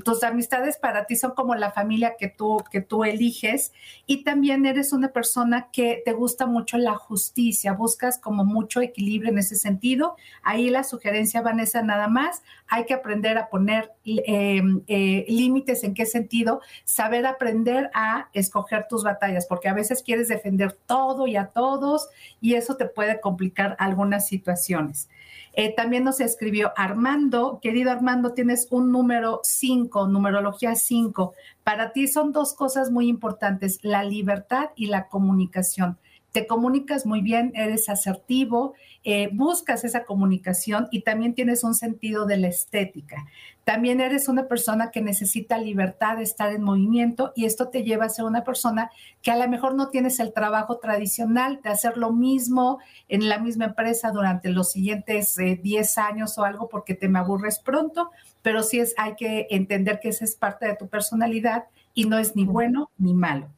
[0.04, 3.72] tus amistades para ti son como la familia que tú, que tú eliges
[4.06, 9.30] y también eres una persona que te gusta mucho la justicia, buscas como mucho equilibrio
[9.30, 10.16] en ese sentido.
[10.42, 15.94] Ahí la sugerencia, Vanessa, nada más, hay que aprender a poner em, eh, límites en
[15.94, 21.36] qué sentido, saber aprender a escoger tus batallas, porque a veces quieres defender todo y
[21.36, 22.08] a todos
[22.40, 25.08] y eso te puede complicar algunas situaciones.
[25.56, 31.34] Eh, también nos escribió Armando, querido Armando, tienes un número 5, numerología 5.
[31.62, 35.98] Para ti son dos cosas muy importantes, la libertad y la comunicación
[36.34, 42.26] te comunicas muy bien, eres asertivo, eh, buscas esa comunicación y también tienes un sentido
[42.26, 43.24] de la estética.
[43.64, 48.04] También eres una persona que necesita libertad de estar en movimiento y esto te lleva
[48.04, 48.90] a ser una persona
[49.22, 53.38] que a lo mejor no tienes el trabajo tradicional de hacer lo mismo en la
[53.38, 58.10] misma empresa durante los siguientes 10 eh, años o algo porque te me aburres pronto,
[58.42, 62.18] pero sí es, hay que entender que esa es parte de tu personalidad y no
[62.18, 63.48] es ni bueno ni malo.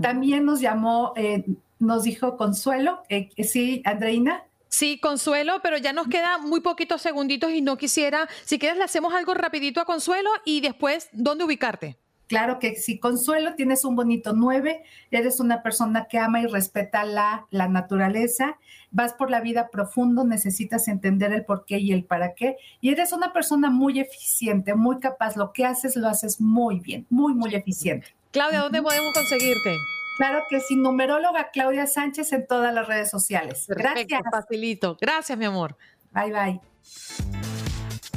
[0.00, 1.44] También nos llamó eh,
[1.82, 3.02] nos dijo Consuelo.
[3.08, 4.44] Eh, sí, Andreina.
[4.72, 8.84] Sí, Consuelo, pero ya nos quedan muy poquitos segunditos y no quisiera, si quieres le
[8.84, 11.98] hacemos algo rapidito a Consuelo y después, ¿dónde ubicarte?
[12.26, 17.04] Claro que sí, Consuelo, tienes un bonito nueve, eres una persona que ama y respeta
[17.04, 18.56] la, la naturaleza,
[18.90, 22.88] vas por la vida profundo, necesitas entender el por qué y el para qué, y
[22.88, 27.34] eres una persona muy eficiente, muy capaz, lo que haces lo haces muy bien, muy,
[27.34, 28.06] muy eficiente.
[28.30, 29.76] Claudia, ¿dónde podemos conseguirte?
[30.16, 33.64] Claro que sí, numeróloga Claudia Sánchez en todas las redes sociales.
[33.68, 34.20] Gracias.
[34.30, 34.96] Facilito.
[35.00, 35.76] Gracias, mi amor.
[36.12, 36.60] Bye, bye.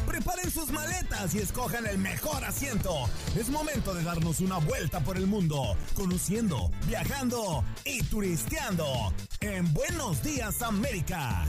[0.06, 3.10] Preparen sus maletas y escojan el mejor asiento.
[3.38, 10.24] Es momento de darnos una vuelta por el mundo, conociendo, viajando y turisteando en Buenos
[10.24, 11.46] Días América.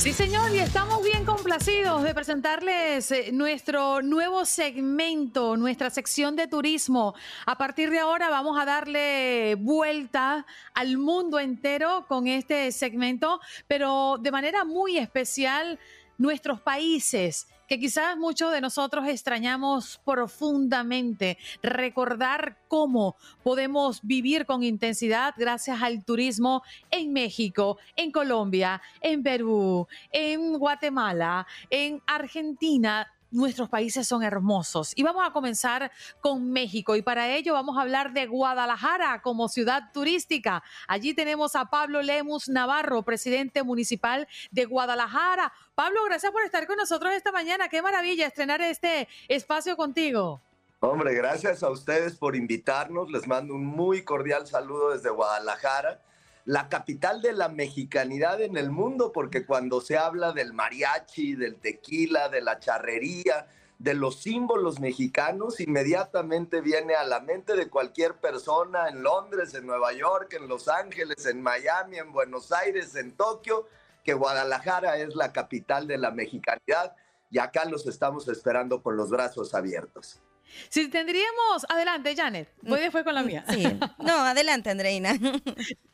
[0.00, 6.46] Sí, señor, y estamos bien complacidos de presentarles eh, nuestro nuevo segmento, nuestra sección de
[6.46, 7.14] turismo.
[7.44, 14.16] A partir de ahora vamos a darle vuelta al mundo entero con este segmento, pero
[14.18, 15.78] de manera muy especial
[16.16, 25.34] nuestros países que quizás muchos de nosotros extrañamos profundamente, recordar cómo podemos vivir con intensidad
[25.36, 34.06] gracias al turismo en México, en Colombia, en Perú, en Guatemala, en Argentina nuestros países
[34.06, 34.92] son hermosos.
[34.96, 35.90] Y vamos a comenzar
[36.20, 40.62] con México y para ello vamos a hablar de Guadalajara como ciudad turística.
[40.88, 45.52] Allí tenemos a Pablo Lemus Navarro, presidente municipal de Guadalajara.
[45.74, 47.68] Pablo, gracias por estar con nosotros esta mañana.
[47.68, 50.40] Qué maravilla estrenar este espacio contigo.
[50.80, 53.10] Hombre, gracias a ustedes por invitarnos.
[53.10, 56.00] Les mando un muy cordial saludo desde Guadalajara
[56.44, 61.56] la capital de la mexicanidad en el mundo, porque cuando se habla del mariachi, del
[61.56, 63.46] tequila, de la charrería,
[63.78, 69.66] de los símbolos mexicanos, inmediatamente viene a la mente de cualquier persona en Londres, en
[69.66, 73.66] Nueva York, en Los Ángeles, en Miami, en Buenos Aires, en Tokio,
[74.04, 76.94] que Guadalajara es la capital de la mexicanidad
[77.30, 80.20] y acá los estamos esperando con los brazos abiertos.
[80.68, 83.44] Si tendríamos, adelante, Janet, voy después con la mía.
[83.48, 83.62] Sí.
[83.98, 85.14] No, adelante, Andreina.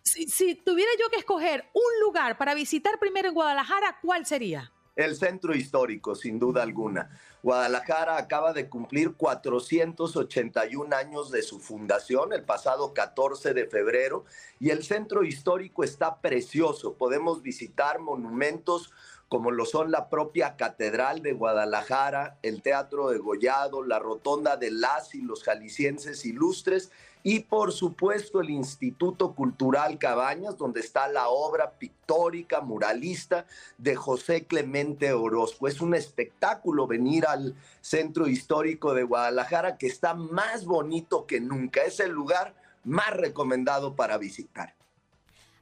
[0.03, 4.73] Si, si tuviera yo que escoger un lugar para visitar primero en Guadalajara, ¿cuál sería?
[4.95, 7.11] El centro histórico, sin duda alguna.
[7.43, 14.25] Guadalajara acaba de cumplir 481 años de su fundación el pasado 14 de febrero
[14.59, 16.95] y el centro histórico está precioso.
[16.95, 18.91] Podemos visitar monumentos
[19.29, 24.71] como lo son la propia Catedral de Guadalajara, el Teatro de Gollado, la Rotonda de
[24.71, 26.93] las y los Jaliscienses Ilustres
[27.25, 33.47] y por supuesto el Instituto Cultural Cabañas, donde está la obra pictórica, muralista
[33.79, 35.67] de José Clemente Orozco.
[35.67, 41.83] Es un espectáculo venir al centro histórico de Guadalajara que está más bonito que nunca.
[41.83, 44.76] Es el lugar más recomendado para visitar.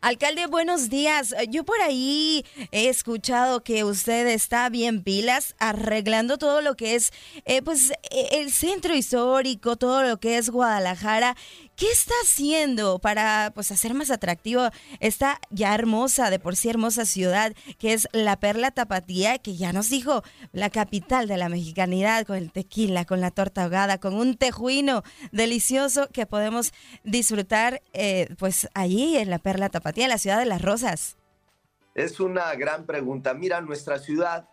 [0.04, 1.34] Alcalde, buenos días.
[1.48, 7.10] Yo por ahí he escuchado que usted está bien pilas arreglando todo lo que es
[7.46, 11.36] eh, pues e, el centro histórico, todo lo que es Guadalajara.
[11.76, 14.68] ¿Qué está haciendo para pues hacer más atractivo
[15.00, 19.72] esta ya hermosa, de por sí hermosa ciudad que es la Perla Tapatía, que ya
[19.72, 24.14] nos dijo la capital de la mexicanidad con el tequila, con la torta ahogada, con
[24.14, 30.18] un tejuino delicioso que podemos disfrutar eh, pues allí en la Perla Tapatía, en la
[30.18, 31.16] ciudad de las rosas?
[31.94, 33.34] Es una gran pregunta.
[33.34, 34.48] Mira, nuestra ciudad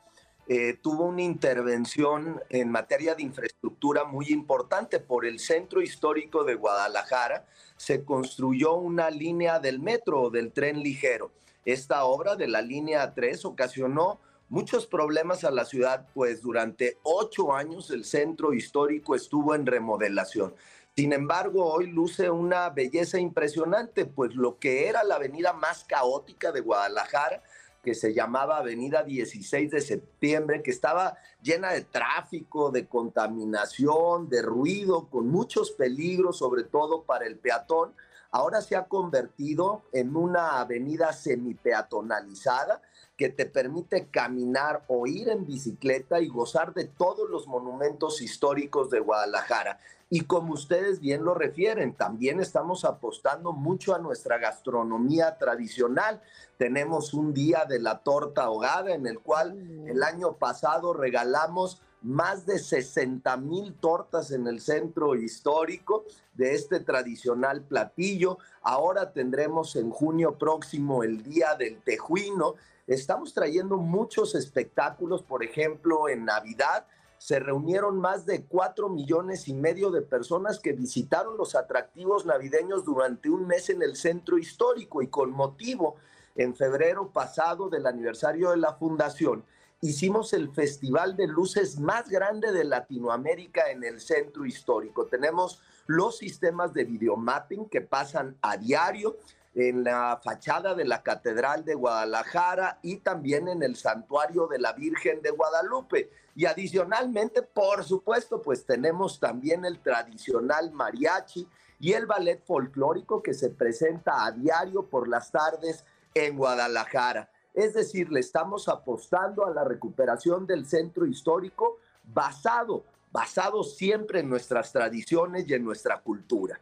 [0.47, 4.99] eh, tuvo una intervención en materia de infraestructura muy importante.
[4.99, 10.83] Por el centro histórico de Guadalajara se construyó una línea del metro o del tren
[10.83, 11.31] ligero.
[11.65, 17.55] Esta obra de la línea 3 ocasionó muchos problemas a la ciudad, pues durante ocho
[17.55, 20.53] años el centro histórico estuvo en remodelación.
[20.95, 26.51] Sin embargo, hoy luce una belleza impresionante, pues lo que era la avenida más caótica
[26.51, 27.41] de Guadalajara
[27.83, 34.41] que se llamaba Avenida 16 de Septiembre, que estaba llena de tráfico, de contaminación, de
[34.41, 37.93] ruido, con muchos peligros, sobre todo para el peatón,
[38.29, 42.81] ahora se ha convertido en una avenida semipeatonalizada
[43.17, 48.89] que te permite caminar o ir en bicicleta y gozar de todos los monumentos históricos
[48.89, 49.79] de Guadalajara.
[50.13, 56.21] Y como ustedes bien lo refieren, también estamos apostando mucho a nuestra gastronomía tradicional.
[56.57, 62.45] Tenemos un día de la torta ahogada en el cual el año pasado regalamos más
[62.45, 68.37] de 60 mil tortas en el centro histórico de este tradicional platillo.
[68.63, 72.55] Ahora tendremos en junio próximo el Día del Tejuino.
[72.85, 76.85] Estamos trayendo muchos espectáculos, por ejemplo, en Navidad
[77.21, 82.83] se reunieron más de cuatro millones y medio de personas que visitaron los atractivos navideños
[82.83, 85.97] durante un mes en el centro histórico y con motivo,
[86.35, 89.45] en febrero pasado del aniversario de la fundación,
[89.81, 95.05] hicimos el festival de luces más grande de Latinoamérica en el centro histórico.
[95.05, 99.19] Tenemos los sistemas de videomapping que pasan a diario
[99.53, 104.73] en la fachada de la Catedral de Guadalajara y también en el Santuario de la
[104.73, 106.09] Virgen de Guadalupe.
[106.35, 111.47] Y adicionalmente, por supuesto, pues tenemos también el tradicional mariachi
[111.79, 115.83] y el ballet folclórico que se presenta a diario por las tardes
[116.13, 117.29] en Guadalajara.
[117.53, 124.29] Es decir, le estamos apostando a la recuperación del centro histórico basado, basado siempre en
[124.29, 126.61] nuestras tradiciones y en nuestra cultura.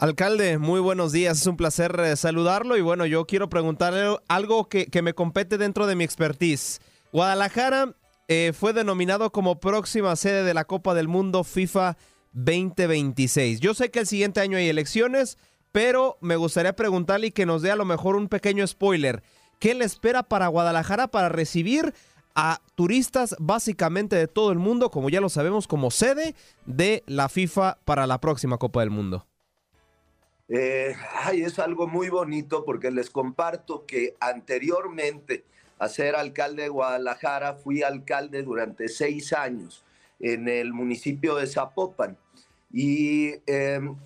[0.00, 4.66] Alcalde, muy buenos días, es un placer eh, saludarlo y bueno, yo quiero preguntarle algo
[4.66, 6.80] que, que me compete dentro de mi expertise.
[7.12, 7.94] Guadalajara
[8.26, 11.98] eh, fue denominado como próxima sede de la Copa del Mundo FIFA
[12.32, 13.60] 2026.
[13.60, 15.36] Yo sé que el siguiente año hay elecciones,
[15.70, 19.22] pero me gustaría preguntarle y que nos dé a lo mejor un pequeño spoiler.
[19.58, 21.92] ¿Qué le espera para Guadalajara para recibir
[22.34, 26.34] a turistas básicamente de todo el mundo, como ya lo sabemos, como sede
[26.64, 29.26] de la FIFA para la próxima Copa del Mundo?
[30.52, 35.44] Eh, ay, es algo muy bonito porque les comparto que anteriormente
[35.78, 39.84] a ser alcalde de Guadalajara, fui alcalde durante seis años
[40.18, 42.18] en el municipio de Zapopan.
[42.72, 43.96] Y em,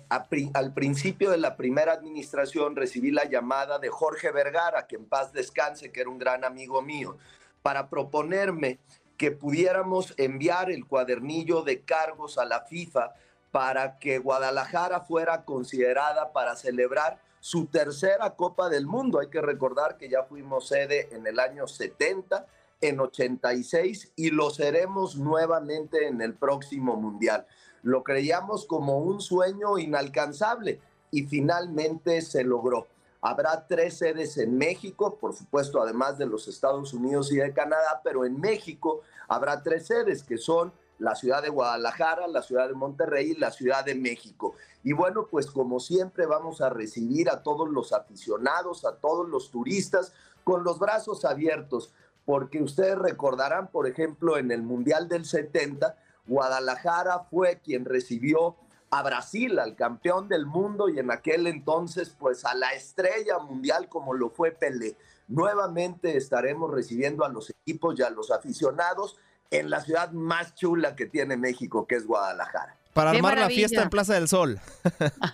[0.53, 5.33] al principio de la primera administración recibí la llamada de Jorge Vergara, que en paz
[5.33, 7.17] descanse, que era un gran amigo mío,
[7.61, 8.79] para proponerme
[9.17, 13.13] que pudiéramos enviar el cuadernillo de cargos a la FIFA
[13.55, 19.17] para que Guadalajara fuera considerada para celebrar su tercera Copa del Mundo.
[19.17, 22.45] Hay que recordar que ya fuimos sede en el año 70,
[22.81, 27.47] en 86 y lo seremos nuevamente en el próximo Mundial.
[27.81, 32.87] Lo creíamos como un sueño inalcanzable y finalmente se logró.
[33.21, 38.01] Habrá tres sedes en México, por supuesto, además de los Estados Unidos y de Canadá,
[38.03, 38.99] pero en México
[39.29, 43.51] habrá tres sedes que son la ciudad de Guadalajara, la ciudad de Monterrey y la
[43.51, 44.55] ciudad de México.
[44.83, 49.51] Y bueno, pues como siempre vamos a recibir a todos los aficionados, a todos los
[49.51, 51.93] turistas con los brazos abiertos,
[52.25, 58.55] porque ustedes recordarán, por ejemplo, en el Mundial del 70, Guadalajara fue quien recibió
[58.89, 63.89] a Brasil, al campeón del mundo y en aquel entonces pues a la estrella mundial
[63.89, 64.95] como lo fue Pelé.
[65.27, 69.17] Nuevamente estaremos recibiendo a los equipos y a los aficionados
[69.51, 72.75] en la ciudad más chula que tiene México, que es Guadalajara.
[72.93, 74.59] Para armar la fiesta en Plaza del Sol.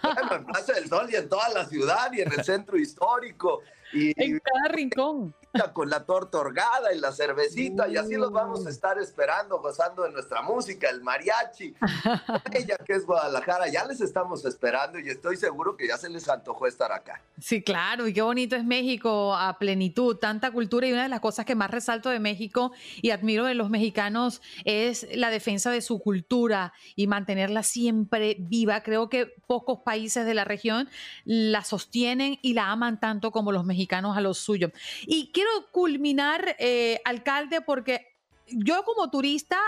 [0.02, 3.62] Bueno, en Plaza del Sol y en toda la ciudad y en el centro histórico.
[3.94, 5.36] Y, en cada rincón.
[5.74, 10.04] Con la torta orgada y la cervecita, y así los vamos a estar esperando, gozando
[10.04, 11.76] de nuestra música, el mariachi.
[12.54, 16.30] Ella que es Guadalajara, ya les estamos esperando y estoy seguro que ya se les
[16.30, 17.22] antojó estar acá.
[17.38, 21.20] Sí, claro, y qué bonito es México a plenitud, tanta cultura, y una de las
[21.20, 22.72] cosas que más resalto de México
[23.02, 28.84] y admiro de los mexicanos es la defensa de su cultura y mantenerla siempre viva.
[28.84, 30.88] Creo que pocos países de la región
[31.26, 34.72] la sostienen y la aman tanto como los mexicanos a lo suyo.
[35.02, 38.16] Y quiero culminar, eh, alcalde, porque
[38.48, 39.60] yo como turista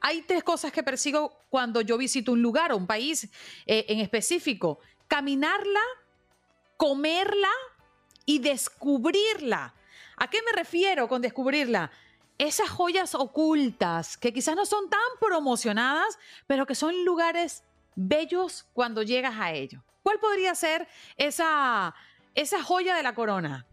[0.00, 3.28] hay tres cosas que persigo cuando yo visito un lugar o un país
[3.66, 4.78] eh, en específico.
[5.08, 5.80] Caminarla,
[6.76, 7.50] comerla
[8.24, 9.74] y descubrirla.
[10.16, 11.90] ¿A qué me refiero con descubrirla?
[12.38, 19.02] Esas joyas ocultas que quizás no son tan promocionadas, pero que son lugares bellos cuando
[19.02, 19.82] llegas a ellos.
[20.02, 20.86] ¿Cuál podría ser
[21.16, 21.94] esa,
[22.36, 23.66] esa joya de la corona?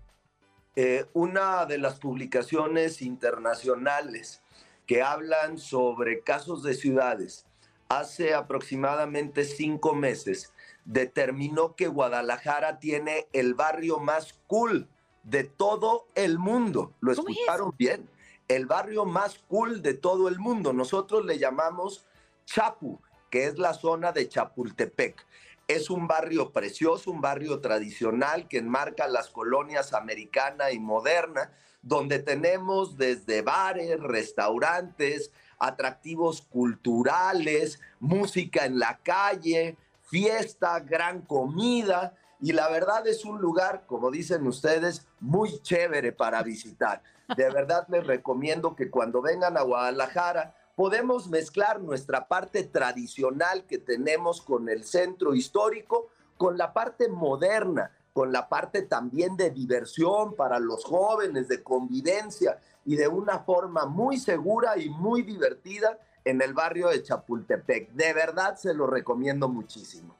[0.75, 4.41] Eh, una de las publicaciones internacionales
[4.87, 7.45] que hablan sobre casos de ciudades
[7.89, 10.51] hace aproximadamente cinco meses
[10.85, 14.87] determinó que Guadalajara tiene el barrio más cool
[15.23, 16.93] de todo el mundo.
[17.01, 18.09] Lo escucharon bien.
[18.47, 20.73] El barrio más cool de todo el mundo.
[20.73, 22.05] Nosotros le llamamos
[22.45, 22.99] Chapu,
[23.29, 25.25] que es la zona de Chapultepec.
[25.73, 31.49] Es un barrio precioso, un barrio tradicional que enmarca las colonias americana y moderna,
[31.81, 42.13] donde tenemos desde bares, restaurantes, atractivos culturales, música en la calle, fiesta, gran comida.
[42.39, 47.01] Y la verdad es un lugar, como dicen ustedes, muy chévere para visitar.
[47.35, 53.77] De verdad les recomiendo que cuando vengan a Guadalajara, podemos mezclar nuestra parte tradicional que
[53.77, 60.35] tenemos con el centro histórico con la parte moderna, con la parte también de diversión
[60.35, 66.41] para los jóvenes, de convivencia y de una forma muy segura y muy divertida en
[66.41, 67.91] el barrio de Chapultepec.
[67.91, 70.15] De verdad se lo recomiendo muchísimo.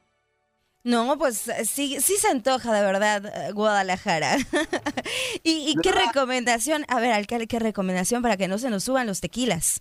[0.82, 4.36] No, pues sí, sí se antoja de verdad Guadalajara.
[5.42, 6.84] ¿Y, y qué recomendación?
[6.88, 9.80] A ver, alcalde, ¿qué recomendación para que no se nos suban los tequilas?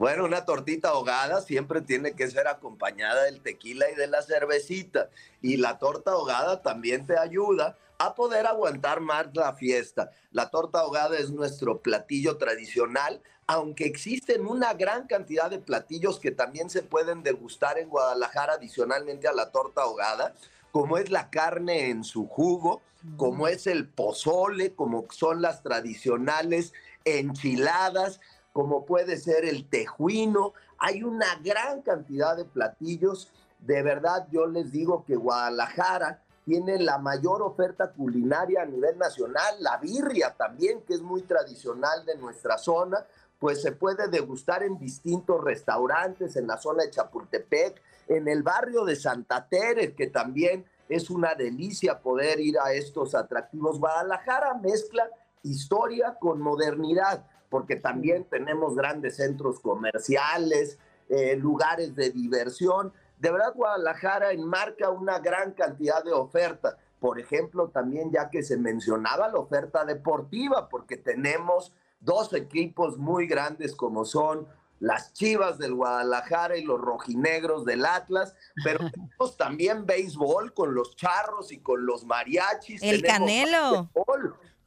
[0.00, 5.10] Bueno, una tortita ahogada siempre tiene que ser acompañada del tequila y de la cervecita.
[5.42, 10.10] Y la torta ahogada también te ayuda a poder aguantar más la fiesta.
[10.32, 16.30] La torta ahogada es nuestro platillo tradicional, aunque existen una gran cantidad de platillos que
[16.30, 20.34] también se pueden degustar en Guadalajara adicionalmente a la torta ahogada,
[20.72, 22.80] como es la carne en su jugo,
[23.18, 26.72] como es el pozole, como son las tradicionales
[27.04, 28.20] enchiladas
[28.52, 30.54] como puede ser el tejuino.
[30.78, 33.32] Hay una gran cantidad de platillos.
[33.58, 39.56] De verdad, yo les digo que Guadalajara tiene la mayor oferta culinaria a nivel nacional.
[39.60, 43.04] La birria también, que es muy tradicional de nuestra zona,
[43.38, 48.84] pues se puede degustar en distintos restaurantes en la zona de Chapultepec, en el barrio
[48.84, 53.78] de Santa Tere, que también es una delicia poder ir a estos atractivos.
[53.78, 55.08] Guadalajara mezcla
[55.42, 60.78] historia con modernidad porque también tenemos grandes centros comerciales,
[61.08, 62.92] eh, lugares de diversión.
[63.18, 66.78] De verdad, Guadalajara enmarca una gran cantidad de oferta.
[67.00, 73.26] Por ejemplo, también ya que se mencionaba la oferta deportiva, porque tenemos dos equipos muy
[73.26, 74.46] grandes como son
[74.78, 78.34] las Chivas del Guadalajara y los rojinegros del Atlas,
[78.64, 82.82] pero tenemos también béisbol con los charros y con los mariachis.
[82.82, 83.90] El Canelo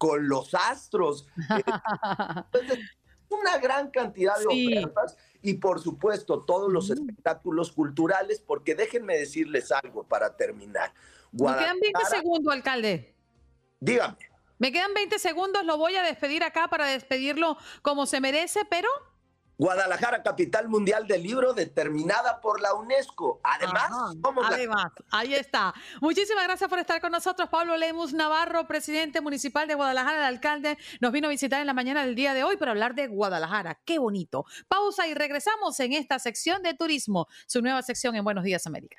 [0.04, 1.26] con los astros.
[2.52, 2.80] Entonces,
[3.30, 9.72] una gran cantidad de ofertas y por supuesto todos los espectáculos culturales, porque déjenme decirles
[9.72, 10.94] algo para terminar.
[11.32, 13.16] Me quedan 20 segundos, alcalde.
[13.80, 14.18] Dígame.
[14.60, 18.90] Me quedan 20 segundos, lo voy a despedir acá para despedirlo como se merece, pero
[19.58, 23.40] Guadalajara, capital mundial del libro, determinada por la UNESCO.
[23.44, 23.92] Además,
[24.46, 25.74] además, ahí está.
[26.02, 30.78] Muchísimas gracias por estar con nosotros, Pablo Lemus Navarro, presidente municipal de Guadalajara, el alcalde,
[31.02, 33.80] nos vino a visitar en la mañana del día de hoy para hablar de Guadalajara.
[33.86, 34.46] Qué bonito.
[34.68, 38.98] Pausa y regresamos en esta sección de turismo, su nueva sección en Buenos Días América.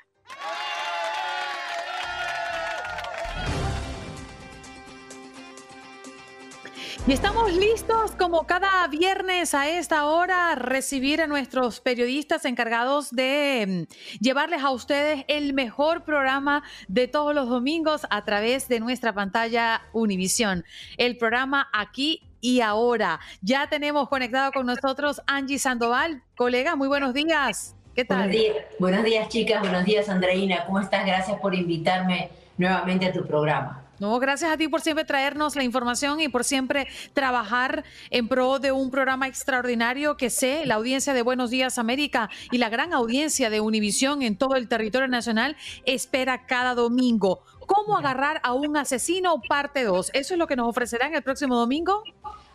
[7.07, 13.11] Y estamos listos como cada viernes a esta hora a recibir a nuestros periodistas encargados
[13.11, 18.80] de mm, llevarles a ustedes el mejor programa de todos los domingos a través de
[18.80, 20.64] nuestra pantalla Univisión.
[20.96, 23.20] El programa aquí y ahora.
[23.42, 26.22] Ya tenemos conectado con nosotros Angie Sandoval.
[26.36, 27.76] Colega, muy buenos días.
[27.94, 28.28] ¿Qué tal?
[28.28, 30.64] Buenos días, buenos días chicas, buenos días Andreina.
[30.64, 31.05] ¿Cómo estás?
[31.05, 33.84] Gracias por invitarme nuevamente a tu programa.
[34.05, 38.59] No, gracias a ti por siempre traernos la información y por siempre trabajar en pro
[38.59, 42.92] de un programa extraordinario que sé, la audiencia de Buenos Días América y la gran
[42.92, 47.40] audiencia de Univisión en todo el territorio nacional espera cada domingo.
[47.66, 50.11] ¿Cómo agarrar a un asesino parte 2?
[50.12, 52.02] ¿Eso es lo que nos ofrecerán el próximo domingo?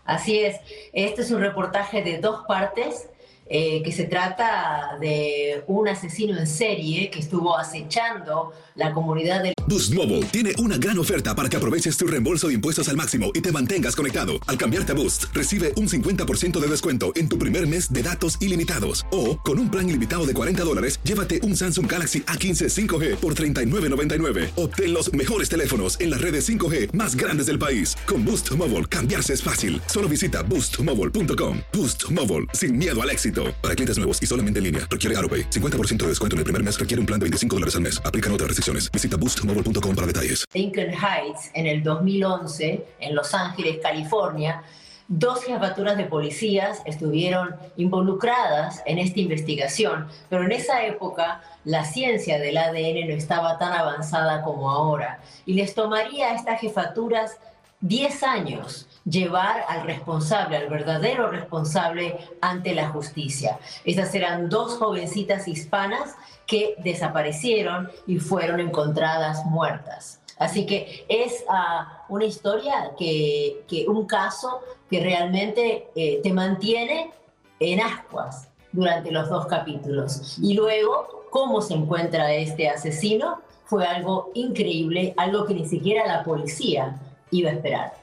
[0.05, 0.57] Así es,
[0.93, 3.09] este es un reportaje de dos partes
[3.51, 9.53] eh, que se trata de un asesino en serie que estuvo acechando la comunidad de...
[9.67, 13.31] Boost Mobile tiene una gran oferta para que aproveches tu reembolso de impuestos al máximo
[13.33, 14.33] y te mantengas conectado.
[14.45, 18.39] Al cambiarte a Boost, recibe un 50% de descuento en tu primer mes de datos
[18.39, 19.05] ilimitados.
[19.11, 23.33] O, con un plan ilimitado de 40 dólares, llévate un Samsung Galaxy A15 5G por
[23.33, 24.51] 39.99.
[24.57, 27.95] Obtén los mejores teléfonos en las redes 5G más grandes del país.
[28.05, 29.81] Con Boost Mobile, cambiarse es fácil.
[29.87, 31.59] Solo visita boostmobile.com.
[31.73, 33.38] Boost Mobile, sin miedo al éxito.
[33.61, 35.49] Para clientes nuevos y solamente en línea, requiere AroPay.
[35.49, 38.01] 50% de descuento en el primer mes requiere un plan de 25 dólares al mes.
[38.03, 38.91] Aplican otras restricciones.
[38.91, 40.45] Visita boostmobile.com para detalles.
[40.53, 44.63] Lincoln Heights, en el 2011, en Los Ángeles, California,
[45.09, 52.37] dos jefaturas de policías estuvieron involucradas en esta investigación, pero en esa época la ciencia
[52.39, 57.37] del ADN no estaba tan avanzada como ahora y les tomaría a estas jefaturas
[57.81, 63.59] 10 años llevar al responsable, al verdadero responsable ante la justicia.
[63.85, 70.19] Estas eran dos jovencitas hispanas que desaparecieron y fueron encontradas muertas.
[70.37, 77.11] Así que es ah, una historia, que, un caso que realmente eh, te mantiene
[77.59, 80.37] en ascuas durante los dos capítulos.
[80.41, 86.23] Y luego, cómo se encuentra este asesino fue algo increíble, algo que ni siquiera la
[86.23, 86.97] policía
[87.31, 87.98] iba a esperar.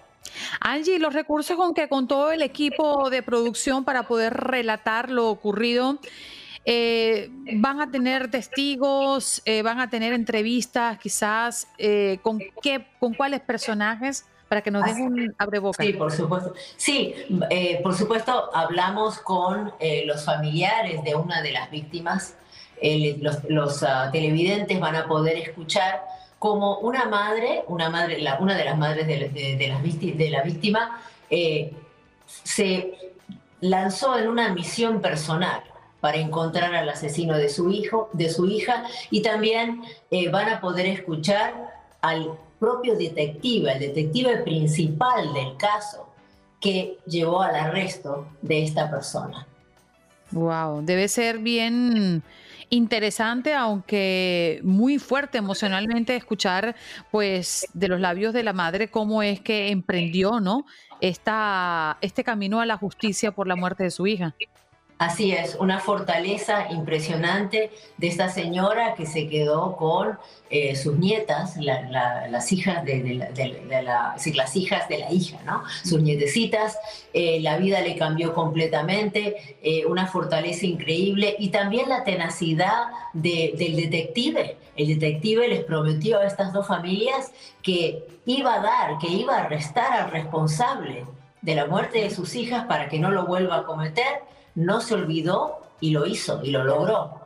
[0.61, 5.99] Angie, los recursos con que contó el equipo de producción para poder relatar lo ocurrido,
[6.69, 13.15] eh, van a tener testigos, eh, van a tener entrevistas, quizás eh, con qué, con
[13.15, 15.85] cuáles personajes para que nos den un abreboca.
[15.85, 16.55] Sí, por supuesto.
[16.77, 17.15] Sí,
[17.83, 19.73] por supuesto, hablamos con
[20.07, 22.37] los familiares de una de las víctimas.
[23.49, 26.03] los, ah, televidentes van a poder escuchar
[26.39, 29.57] como una madre, una, madre, una de las madres de,
[30.17, 31.73] de, la víctima, eh,
[32.27, 32.95] se
[33.61, 35.63] lanzó en una misión personal
[36.01, 40.61] para encontrar al asesino de su hijo, de su hija, y también eh, van a
[40.61, 41.55] poder escuchar
[42.01, 46.07] al propio detective, el detective principal del caso,
[46.61, 49.47] que llevó al arresto de esta persona.
[50.31, 52.23] Wow, debe ser bien
[52.71, 56.75] interesante, aunque muy fuerte emocionalmente escuchar
[57.11, 60.65] pues de los labios de la madre cómo es que emprendió, ¿no?
[61.01, 64.35] Esta, este camino a la justicia por la muerte de su hija.
[64.99, 70.19] Así es, una fortaleza impresionante de esta señora que se quedó con
[70.49, 75.65] eh, sus nietas, las hijas de, la, las hijas de la hija, ¿no?
[75.85, 76.79] Sus nietecitas.
[77.13, 83.77] Eh, la vida le cambió completamente, eh, una fortaleza increíble y también la tenacidad del
[83.77, 84.57] detective.
[84.77, 87.33] El detective les prometió a estas dos familias
[87.63, 91.05] que iba a dar, que iba a arrestar al responsable
[91.43, 94.23] de la muerte de sus hijas para que no lo vuelva a cometer
[94.57, 97.21] no se olvidó y lo hizo y lo logró.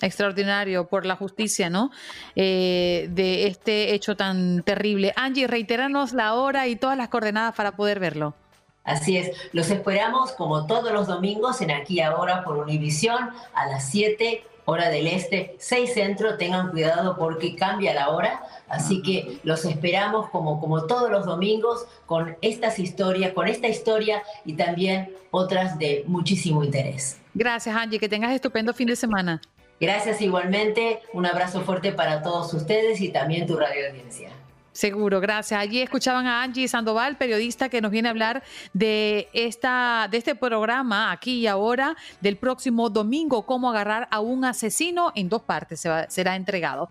[0.00, 1.92] Extraordinario por la justicia, ¿no?
[2.34, 5.12] Eh, de este hecho tan terrible.
[5.14, 8.34] Angie, reiteranos la hora y todas las coordenadas para poder verlo.
[8.82, 13.90] Así es, los esperamos como todos los domingos en Aquí Ahora por Univisión a las
[13.90, 19.64] 7 hora del este, 6 centro, tengan cuidado porque cambia la hora, así que los
[19.64, 25.78] esperamos como, como todos los domingos con estas historias, con esta historia y también otras
[25.78, 27.18] de muchísimo interés.
[27.32, 29.40] Gracias Angie, que tengas estupendo fin de semana.
[29.80, 34.28] Gracias igualmente, un abrazo fuerte para todos ustedes y también tu radio audiencia.
[34.78, 35.60] Seguro, gracias.
[35.60, 40.36] Allí escuchaban a Angie Sandoval, periodista que nos viene a hablar de, esta, de este
[40.36, 45.84] programa aquí y ahora del próximo domingo, cómo agarrar a un asesino en dos partes,
[46.08, 46.90] será entregado.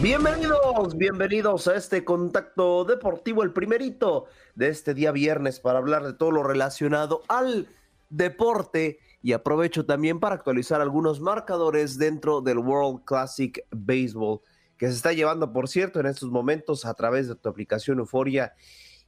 [0.00, 6.12] Bienvenidos, bienvenidos a este contacto deportivo, el primerito de este día viernes para hablar de
[6.12, 7.66] todo lo relacionado al
[8.08, 14.40] deporte y aprovecho también para actualizar algunos marcadores dentro del World Classic Baseball
[14.76, 18.54] que se está llevando, por cierto, en estos momentos a través de tu aplicación Euforia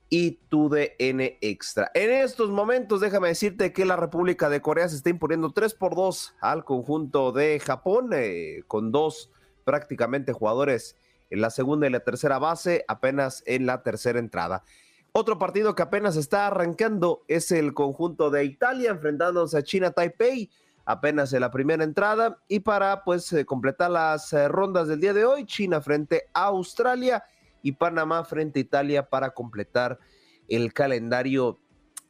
[0.08, 1.92] y tu DN Extra.
[1.94, 5.94] En estos momentos, déjame decirte que la República de Corea se está imponiendo 3 por
[5.94, 9.30] 2 al conjunto de Japón, eh, con dos
[9.70, 10.96] prácticamente jugadores
[11.30, 14.64] en la segunda y la tercera base, apenas en la tercera entrada.
[15.12, 20.50] Otro partido que apenas está arrancando es el conjunto de Italia enfrentándose a China Taipei
[20.84, 25.12] apenas en la primera entrada y para pues eh, completar las eh, rondas del día
[25.12, 27.22] de hoy, China frente a Australia
[27.62, 30.00] y Panamá frente a Italia para completar
[30.48, 31.60] el calendario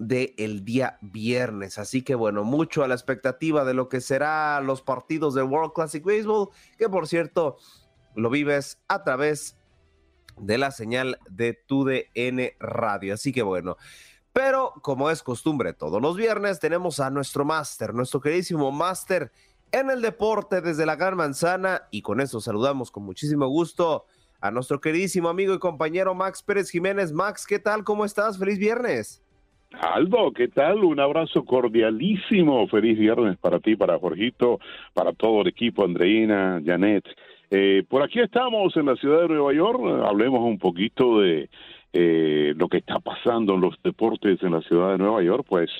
[0.00, 1.78] del día viernes.
[1.78, 5.74] Así que bueno, mucho a la expectativa de lo que será los partidos del World
[5.74, 6.48] Classic Baseball,
[6.78, 7.58] que por cierto
[8.16, 9.58] lo vives a través
[10.38, 13.12] de la señal de tu DN Radio.
[13.12, 13.76] Así que bueno,
[14.32, 19.30] pero como es costumbre todos los viernes, tenemos a nuestro máster, nuestro queridísimo máster
[19.70, 24.06] en el deporte desde la Gran Manzana y con eso saludamos con muchísimo gusto
[24.40, 27.12] a nuestro queridísimo amigo y compañero Max Pérez Jiménez.
[27.12, 27.84] Max, ¿qué tal?
[27.84, 28.38] ¿Cómo estás?
[28.38, 29.22] Feliz viernes.
[29.78, 30.84] Aldo, ¿qué tal?
[30.84, 32.66] Un abrazo cordialísimo.
[32.68, 34.58] Feliz viernes para ti, para Jorgito,
[34.92, 37.04] para todo el equipo, Andreina, Janet.
[37.50, 39.80] Eh, por aquí estamos en la ciudad de Nueva York.
[40.04, 41.48] Hablemos un poquito de
[41.92, 45.46] eh, lo que está pasando en los deportes en la ciudad de Nueva York.
[45.48, 45.70] Pues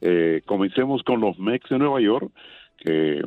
[0.00, 2.30] eh, comencemos con los Mex de Nueva York,
[2.78, 3.22] que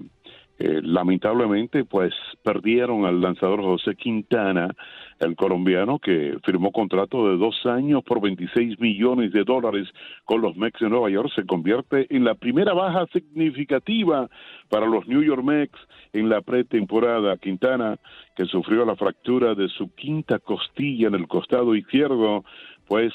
[0.59, 4.75] eh, lamentablemente pues perdieron al lanzador José Quintana,
[5.19, 9.87] el colombiano que firmó contrato de dos años por 26 millones de dólares
[10.25, 14.29] con los Mets de Nueva York, se convierte en la primera baja significativa
[14.67, 15.79] para los New York Mets
[16.11, 17.37] en la pretemporada.
[17.37, 17.97] Quintana,
[18.35, 22.43] que sufrió la fractura de su quinta costilla en el costado izquierdo,
[22.85, 23.13] pues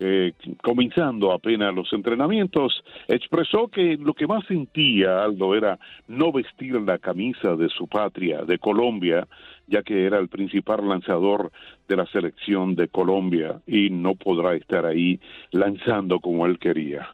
[0.00, 0.32] eh,
[0.62, 5.78] comenzando apenas los entrenamientos, expresó que lo que más sentía Aldo era
[6.08, 9.26] no vestir la camisa de su patria, de Colombia,
[9.66, 11.52] ya que era el principal lanzador
[11.88, 15.20] de la selección de Colombia y no podrá estar ahí
[15.52, 17.08] lanzando como él quería.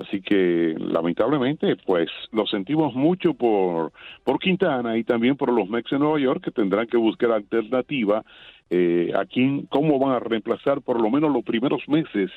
[0.00, 3.92] Así que lamentablemente, pues lo sentimos mucho por,
[4.24, 8.24] por Quintana y también por los Mex de Nueva York que tendrán que buscar alternativa
[8.70, 12.30] eh, a quién, cómo van a reemplazar por lo menos los primeros meses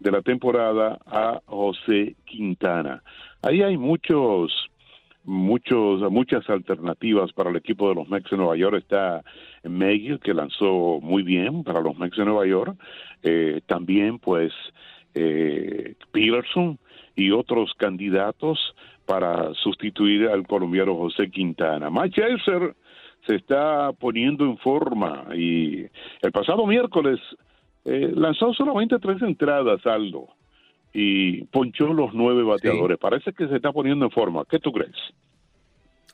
[0.00, 3.02] de la temporada a José Quintana.
[3.42, 4.52] Ahí hay muchos,
[5.24, 8.78] muchos, muchas alternativas para el equipo de los Mex de Nueva York.
[8.78, 9.22] Está
[9.62, 12.76] Megill, que lanzó muy bien para los Mex de Nueva York.
[13.22, 14.52] Eh, también, pues,
[15.14, 16.78] eh, Peterson
[17.14, 18.74] y otros candidatos
[19.06, 21.88] para sustituir al colombiano José Quintana.
[21.88, 22.20] Mike
[23.28, 25.86] se está poniendo en forma y
[26.22, 27.20] el pasado miércoles
[27.84, 30.28] eh, lanzó solamente tres entradas, Aldo,
[30.94, 32.96] y ponchó los nueve bateadores.
[32.96, 34.44] Parece que se está poniendo en forma.
[34.48, 34.96] ¿Qué tú crees?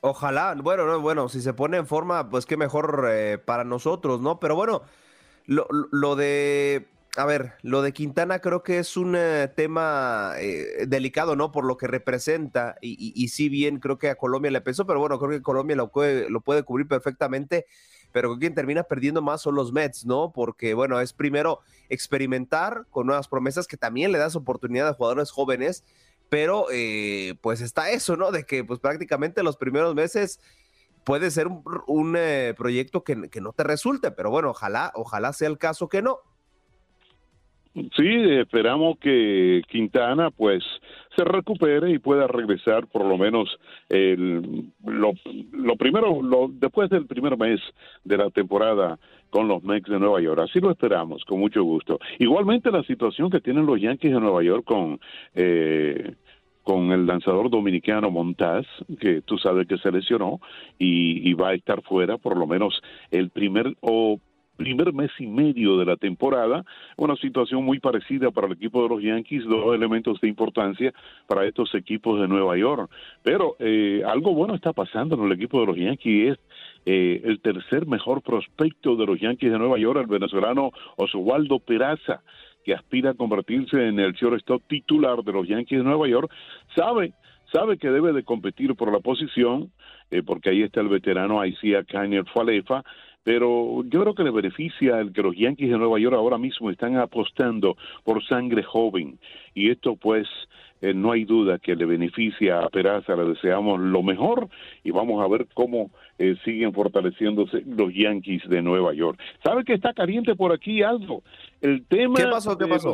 [0.01, 4.19] Ojalá, bueno, no, bueno, si se pone en forma, pues qué mejor eh, para nosotros,
[4.19, 4.37] ¿no?
[4.39, 4.81] Pero bueno,
[5.47, 6.85] lo, lo de
[7.17, 11.51] a ver, lo de Quintana creo que es un eh, tema eh, delicado, ¿no?
[11.51, 14.99] Por lo que representa, y, y, sí bien creo que a Colombia le pesó, pero
[14.99, 17.67] bueno, creo que Colombia lo puede, lo puede cubrir perfectamente,
[18.11, 20.31] pero quien termina perdiendo más son los Mets, ¿no?
[20.33, 25.31] Porque bueno, es primero experimentar con nuevas promesas que también le das oportunidad a jugadores
[25.31, 25.85] jóvenes,
[26.29, 28.31] pero eh, pues está eso, ¿no?
[28.31, 30.39] De que pues prácticamente los primeros meses
[31.05, 32.17] puede ser un, un
[32.57, 36.19] proyecto que, que no te resulte, pero bueno, ojalá, ojalá sea el caso que no
[37.75, 38.07] Sí,
[38.39, 40.63] esperamos que Quintana pues
[41.13, 43.59] se recupere y pueda regresar por lo menos
[43.89, 45.11] el, lo,
[45.51, 47.59] lo primero, lo, después del primer mes
[48.05, 48.97] de la temporada
[49.29, 50.39] con los Mets de Nueva York.
[50.39, 51.99] Así lo esperamos, con mucho gusto.
[52.17, 54.99] Igualmente la situación que tienen los Yankees de Nueva York con...
[55.33, 56.15] Eh,
[56.63, 58.65] con el lanzador dominicano Montaz,
[58.99, 60.41] que tú sabes que se lesionó
[60.79, 64.19] y, y va a estar fuera por lo menos el primer o
[64.55, 66.63] primer mes y medio de la temporada,
[66.97, 70.93] una situación muy parecida para el equipo de los Yankees, dos elementos de importancia
[71.27, 72.89] para estos equipos de Nueva York.
[73.23, 76.39] Pero eh, algo bueno está pasando en el equipo de los Yankees, es
[76.85, 82.21] eh, el tercer mejor prospecto de los Yankees de Nueva York, el venezolano Oswaldo Peraza,
[82.63, 86.31] que aspira a convertirse en el shortstop titular de los Yankees de Nueva York,
[86.75, 87.13] sabe
[87.53, 89.71] sabe que debe de competir por la posición,
[90.11, 92.83] eh, porque ahí está el veterano Isaiah Kiner Falefa,
[93.25, 96.69] pero yo creo que le beneficia el que los Yankees de Nueva York ahora mismo
[96.69, 99.17] están apostando por sangre joven
[99.55, 100.27] y esto pues
[100.81, 104.47] eh, no hay duda que le beneficia a Peraza, le deseamos lo mejor
[104.83, 109.19] y vamos a ver cómo eh, siguen fortaleciéndose los Yankees de Nueva York.
[109.43, 111.23] ¿Sabe que está caliente por aquí algo?
[111.61, 112.55] El tema ¿Qué pasó?
[112.55, 112.93] ¿Qué pasó?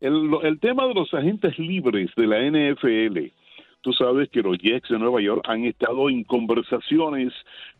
[0.00, 3.45] el, el tema de los agentes libres de la NFL
[3.86, 7.32] Tú sabes que los Jets de Nueva York han estado en conversaciones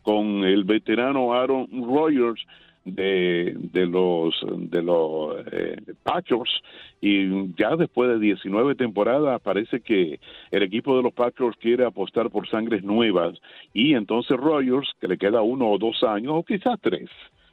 [0.03, 2.41] con el veterano Aaron Rodgers
[2.85, 6.61] de, de los de los eh, Packers.
[7.01, 12.29] Y ya después de 19 temporadas parece que el equipo de los Packers quiere apostar
[12.29, 13.37] por sangres nuevas.
[13.73, 17.09] Y entonces Rodgers que le queda uno o dos años o quizás tres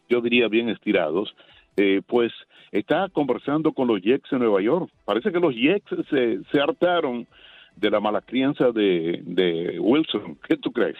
[0.09, 1.35] yo diría bien estirados
[1.77, 2.33] eh, pues
[2.71, 4.93] está conversando con los Jets de Nueva York.
[5.05, 7.27] Parece que los Jets se, se hartaron
[7.77, 10.39] de la mala crianza de, de Wilson.
[10.47, 10.97] ¿Qué tú crees?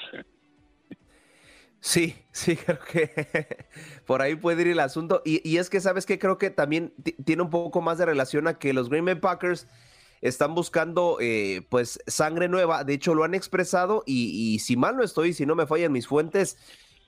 [1.81, 3.67] Sí, sí, creo que
[4.07, 5.23] por ahí puede ir el asunto.
[5.25, 6.95] Y, y es que, ¿sabes que Creo que también
[7.25, 9.69] tiene un poco más de relación a que los Green Bay Packers
[10.23, 12.85] están buscando eh, pues sangre nueva.
[12.85, 15.93] De hecho, lo han expresado y, y, si mal no estoy, si no me fallan
[15.93, 16.57] mis fuentes,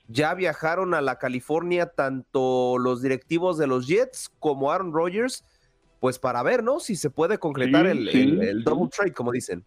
[0.08, 5.42] ya viajaron a la California tanto los directivos de los Jets como Aaron Rodgers
[6.01, 6.80] pues para ver, ¿no?
[6.80, 9.64] Si se puede concretar el, el, double trade, como dicen.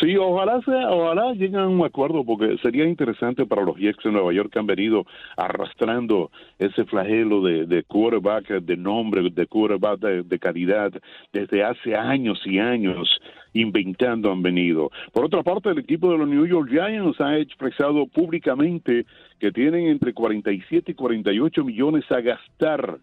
[0.00, 4.12] Sí, ojalá sea, ojalá lleguen a un acuerdo porque sería interesante para los Jets de
[4.12, 5.04] Nueva York que han venido
[5.36, 10.92] arrastrando ese flagelo de, de quarterback de nombre, de quarterback de, de calidad
[11.32, 13.20] desde hace años y años
[13.52, 14.90] inventando han venido.
[15.12, 19.04] Por otra parte, el equipo de los New York Giants ha expresado públicamente
[19.38, 23.00] que tienen entre 47 y 48 millones a gastar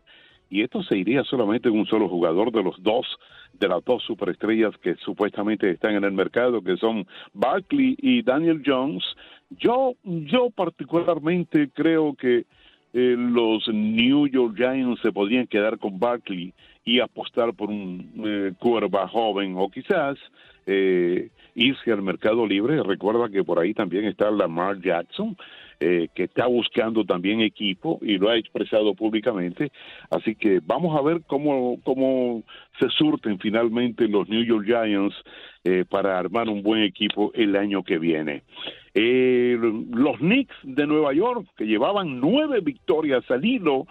[0.50, 3.06] y esto se iría solamente en un solo jugador de los dos,
[3.54, 8.62] de las dos superestrellas que supuestamente están en el mercado, que son Barkley y Daniel
[8.66, 9.04] Jones.
[9.50, 12.46] Yo, yo particularmente creo que
[12.94, 16.54] eh, los New York Giants se podrían quedar con Barkley
[16.86, 20.18] y apostar por un eh, joven o quizás
[20.68, 22.82] eh, irse al mercado libre.
[22.84, 25.36] Recuerda que por ahí también está Lamar Jackson,
[25.80, 29.72] eh, que está buscando también equipo y lo ha expresado públicamente.
[30.10, 32.44] Así que vamos a ver cómo, cómo
[32.80, 35.16] se surten finalmente los New York Giants
[35.64, 38.44] eh, para armar un buen equipo el año que viene.
[38.94, 39.58] Eh,
[39.92, 43.86] los Knicks de Nueva York, que llevaban nueve victorias al hilo,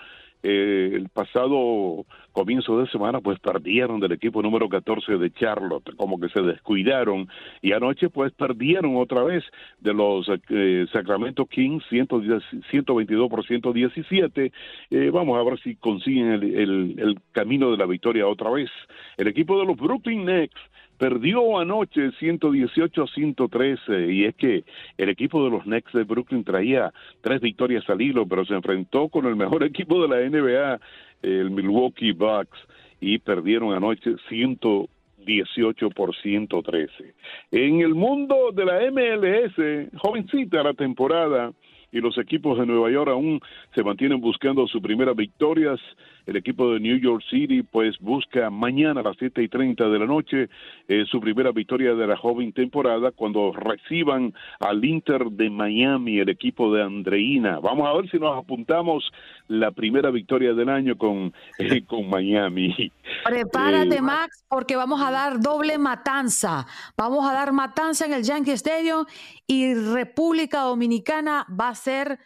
[0.49, 6.21] eh, el pasado comienzo de semana pues perdieron del equipo número 14 de Charlotte, como
[6.21, 7.27] que se descuidaron
[7.63, 9.43] y anoche pues perdieron otra vez
[9.81, 14.53] de los eh, Sacramento Kings 122 por 117.
[14.91, 18.71] Eh, vamos a ver si consiguen el, el, el camino de la victoria otra vez.
[19.17, 20.55] El equipo de los Brooklyn Nets
[20.99, 24.65] perdió anoche 118 a 113 y es que
[24.97, 29.09] el equipo de los Knicks de Brooklyn traía tres victorias al hilo, pero se enfrentó
[29.09, 30.81] con el mejor equipo de la NBA,
[31.23, 32.59] el Milwaukee Bucks,
[33.01, 37.15] y perdieron anoche 118 por 113.
[37.51, 41.53] En el mundo de la MLS, jovencita la temporada,
[41.97, 43.41] y los equipos de Nueva York aún
[43.75, 45.81] se mantienen buscando sus primeras victorias.
[46.27, 49.99] El equipo de New York City pues busca mañana a las siete y treinta de
[49.99, 50.49] la noche
[50.89, 56.29] eh, su primera victoria de la joven temporada cuando reciban al Inter de Miami, el
[56.29, 57.61] equipo de Andreina.
[57.61, 59.11] Vamos a ver si nos apuntamos
[59.49, 61.33] la primera victoria del año con,
[61.87, 62.93] con Miami.
[63.27, 66.67] Prepárate, Max, porque vamos a dar doble matanza.
[66.97, 69.05] Vamos a dar matanza en el Yankee Stadium
[69.47, 72.19] y República Dominicana va a ser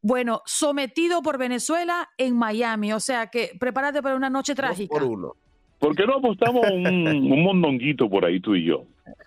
[0.00, 2.92] bueno, sometido por Venezuela en Miami.
[2.92, 4.92] O sea que prepárate para una noche trágica.
[4.92, 5.32] por uno.
[5.78, 6.96] ¿Por qué no apostamos un,
[7.32, 8.84] un mondonguito por ahí tú y yo?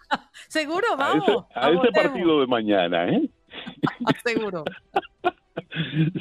[0.47, 1.45] Seguro, vamos.
[1.53, 3.29] A ese, partido de mañana, ¿eh?
[4.25, 4.63] Seguro.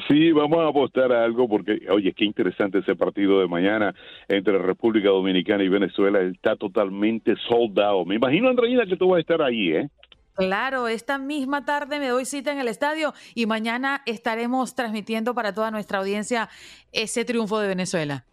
[0.07, 3.93] Sí, vamos a apostar a algo porque, oye, qué interesante ese partido de mañana
[4.27, 6.21] entre República Dominicana y Venezuela.
[6.21, 8.05] Está totalmente soldado.
[8.05, 9.89] Me imagino, Andreina, que tú vas a estar ahí, ¿eh?
[10.35, 15.53] Claro, esta misma tarde me doy cita en el estadio y mañana estaremos transmitiendo para
[15.53, 16.49] toda nuestra audiencia
[16.91, 18.23] ese triunfo de Venezuela.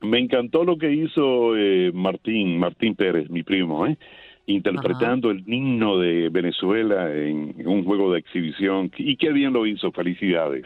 [0.00, 3.98] Me encantó lo que hizo eh, Martín, Martín Pérez, mi primo, ¿eh?
[4.46, 8.90] Interpretando el himno de Venezuela en un juego de exhibición.
[8.98, 10.64] Y qué bien lo hizo, felicidades.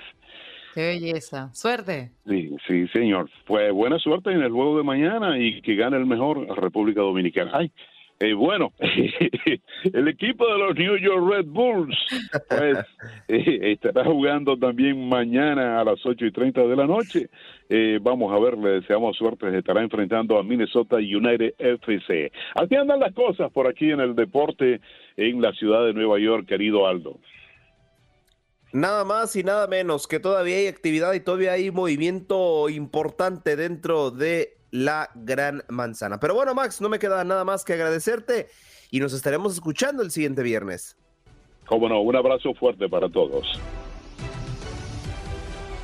[0.74, 2.11] Qué belleza, suerte.
[2.27, 3.31] Sí, sí, señor.
[3.47, 7.51] Fue buena suerte en el juego de mañana y que gane el mejor República Dominicana.
[7.55, 7.72] Ay,
[8.18, 8.72] eh, bueno,
[9.92, 11.96] el equipo de los New York Red Bulls
[12.48, 12.78] pues,
[13.28, 17.28] eh, estará jugando también mañana a las 8 y 30 de la noche.
[17.68, 19.56] Eh, vamos a ver, le deseamos suerte.
[19.58, 22.32] Estará enfrentando a Minnesota United FC.
[22.54, 24.80] Así andan las cosas por aquí en el deporte
[25.16, 27.18] en la ciudad de Nueva York, querido Aldo.
[28.72, 34.10] Nada más y nada menos que todavía hay actividad y todavía hay movimiento importante dentro
[34.10, 36.20] de la gran manzana.
[36.20, 38.49] Pero bueno, Max, no me queda nada más que agradecerte
[38.91, 40.97] y nos estaremos escuchando el siguiente viernes.
[41.66, 43.47] Cómo no, un abrazo fuerte para todos.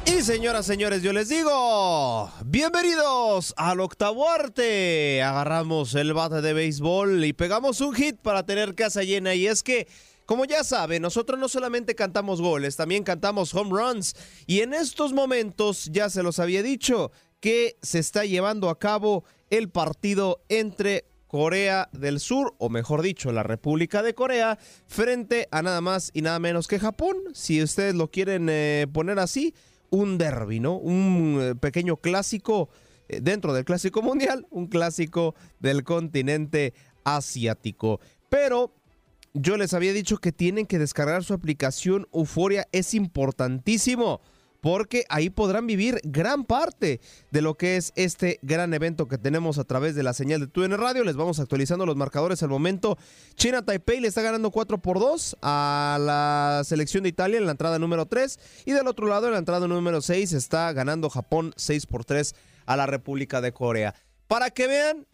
[0.05, 5.23] Y señoras, señores, yo les digo, bienvenidos al octavo arte.
[5.23, 9.35] Agarramos el bate de béisbol y pegamos un hit para tener casa llena.
[9.35, 9.89] Y es que,
[10.27, 14.15] como ya saben, nosotros no solamente cantamos goles, también cantamos home runs.
[14.47, 17.13] Y en estos momentos, ya se los había dicho,
[17.43, 23.33] que se está llevando a cabo el partido entre Corea del Sur, o mejor dicho,
[23.33, 27.97] la República de Corea, frente a nada más y nada menos que Japón, si ustedes
[27.97, 29.55] lo quieren eh, poner así,
[29.91, 30.77] un derby, ¿no?
[30.77, 32.69] Un eh, pequeño clásico
[33.09, 37.99] eh, dentro del clásico mundial, un clásico del continente asiático.
[38.29, 38.73] Pero
[39.35, 44.21] yo les había dicho que tienen que descargar su aplicación Euforia, es importantísimo
[44.63, 47.01] porque ahí podrán vivir gran parte
[47.33, 50.47] de lo que es este gran evento que tenemos a través de la señal de
[50.47, 51.03] TUN Radio.
[51.03, 52.97] Les vamos actualizando los marcadores al momento.
[53.35, 57.51] China Taipei le está ganando 4 por 2 a la selección de Italia en la
[57.51, 61.53] entrada número 3 y del otro lado en la entrada número 6 está ganando Japón
[61.57, 63.97] 6 por 3 a la República de Corea.
[64.29, 65.09] Para que vean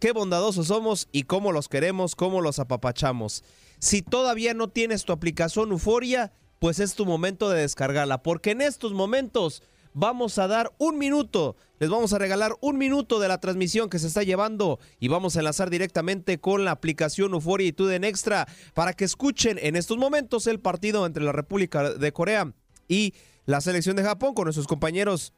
[0.00, 3.44] qué bondadosos somos y cómo los queremos, cómo los apapachamos.
[3.80, 6.32] Si todavía no tienes tu aplicación Euforia,
[6.64, 9.62] pues es tu momento de descargarla, porque en estos momentos
[9.92, 13.98] vamos a dar un minuto, les vamos a regalar un minuto de la transmisión que
[13.98, 18.48] se está llevando y vamos a enlazar directamente con la aplicación Euphoria y Tuden Extra
[18.72, 22.54] para que escuchen en estos momentos el partido entre la República de Corea
[22.88, 23.12] y
[23.44, 25.34] la selección de Japón con nuestros compañeros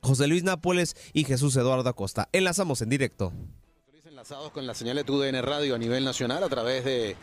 [0.00, 2.30] José Luis Nápoles y Jesús Eduardo Acosta.
[2.32, 3.30] Enlazamos en directo.
[4.06, 7.14] Enlazados con la señal de TUDN Radio a nivel nacional a través de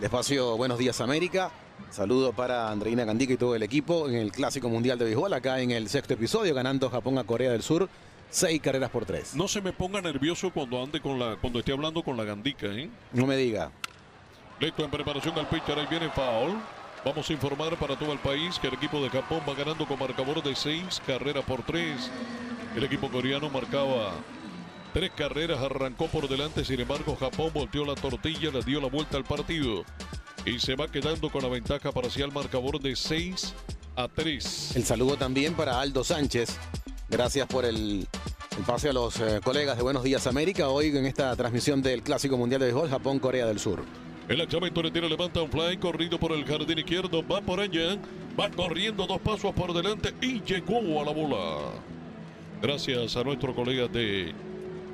[0.00, 1.50] espacio Buenos Días América
[1.92, 5.60] Saludo para Andreina Candica y todo el equipo en el Clásico Mundial de Béisbol, acá
[5.60, 7.86] en el sexto episodio, ganando Japón a Corea del Sur,
[8.30, 9.34] seis carreras por tres.
[9.34, 12.66] No se me ponga nervioso cuando ande con la, cuando esté hablando con la Gandica,
[12.68, 12.88] ¿eh?
[13.12, 13.70] No me diga.
[14.58, 16.58] Listo en preparación al pitcher, ahí viene foul.
[17.04, 19.98] Vamos a informar para todo el país que el equipo de Japón va ganando con
[19.98, 22.10] marcador de seis carreras por tres.
[22.74, 24.12] El equipo coreano marcaba
[24.94, 29.18] tres carreras, arrancó por delante, sin embargo Japón volteó la tortilla, le dio la vuelta
[29.18, 29.84] al partido
[30.44, 33.54] y se va quedando con la ventaja parcial marcador de 6
[33.96, 34.76] a 3.
[34.76, 36.56] El saludo también para Aldo Sánchez.
[37.08, 38.06] Gracias por el,
[38.66, 42.36] pase a los eh, colegas de Buenos Días América hoy en esta transmisión del Clásico
[42.36, 43.84] Mundial de Béisbol Japón-Corea del Sur.
[44.28, 47.98] El lanzamiento le tira, levanta un fly, corrido por el jardín izquierdo, va por allá,
[48.38, 51.72] va corriendo dos pasos por delante y llegó a la bola.
[52.62, 54.32] Gracias a nuestro colega de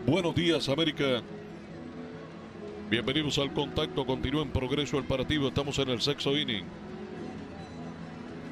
[0.07, 1.22] Buenos Días América,
[2.91, 6.64] Bienvenidos al contacto, continúa en progreso el partido, estamos en el sexto inning.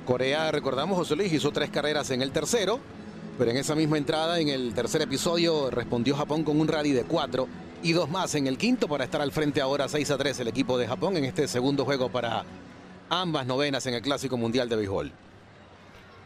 [0.04, 2.78] Corea, recordamos, José Luis hizo tres carreras en el tercero,
[3.38, 7.04] pero en esa misma entrada, en el tercer episodio, respondió Japón con un rally de
[7.04, 7.48] cuatro
[7.82, 10.48] y dos más en el quinto para estar al frente ahora 6 a 3 el
[10.48, 12.44] equipo de Japón en este segundo juego para
[13.08, 15.12] ambas novenas en el Clásico Mundial de Béisbol.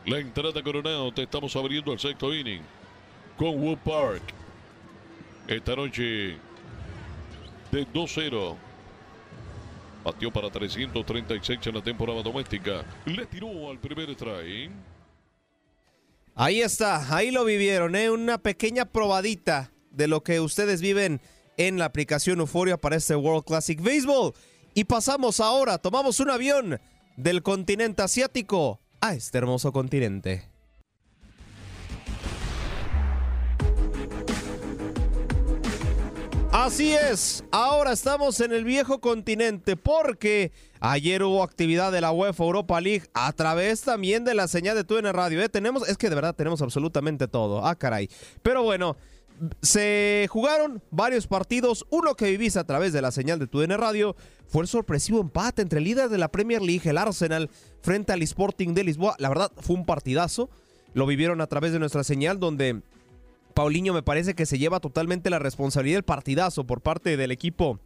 [0.06, 2.62] La entrada Coronado, te estamos abriendo el sexto inning
[3.36, 4.22] con Wood Park.
[5.46, 6.49] Esta noche
[7.70, 8.56] de 2-0.
[10.04, 12.84] Batió para 336 en la temporada doméstica.
[13.04, 14.70] Le tiró al primer strike.
[16.34, 18.08] Ahí está, ahí lo vivieron, ¿eh?
[18.10, 21.20] una pequeña probadita de lo que ustedes viven
[21.58, 24.32] en la aplicación Euforia para este World Classic Baseball.
[24.72, 26.80] Y pasamos ahora, tomamos un avión
[27.16, 30.49] del continente asiático a este hermoso continente.
[36.52, 42.42] Así es, ahora estamos en el viejo continente porque ayer hubo actividad de la UEFA
[42.42, 45.40] Europa League a través también de la señal de TUN Radio.
[45.40, 45.48] ¿eh?
[45.48, 47.64] Tenemos, es que de verdad tenemos absolutamente todo.
[47.64, 48.10] Ah, caray.
[48.42, 48.96] Pero bueno,
[49.62, 51.86] se jugaron varios partidos.
[51.88, 54.16] Uno que vivís a través de la señal de TUN Radio
[54.48, 57.48] fue el sorpresivo empate entre el líder de la Premier League, el Arsenal,
[57.80, 59.14] frente al Sporting de Lisboa.
[59.18, 60.50] La verdad, fue un partidazo.
[60.94, 62.82] Lo vivieron a través de nuestra señal donde
[63.60, 67.78] Paulinho me parece que se lleva totalmente la responsabilidad del partidazo por parte del equipo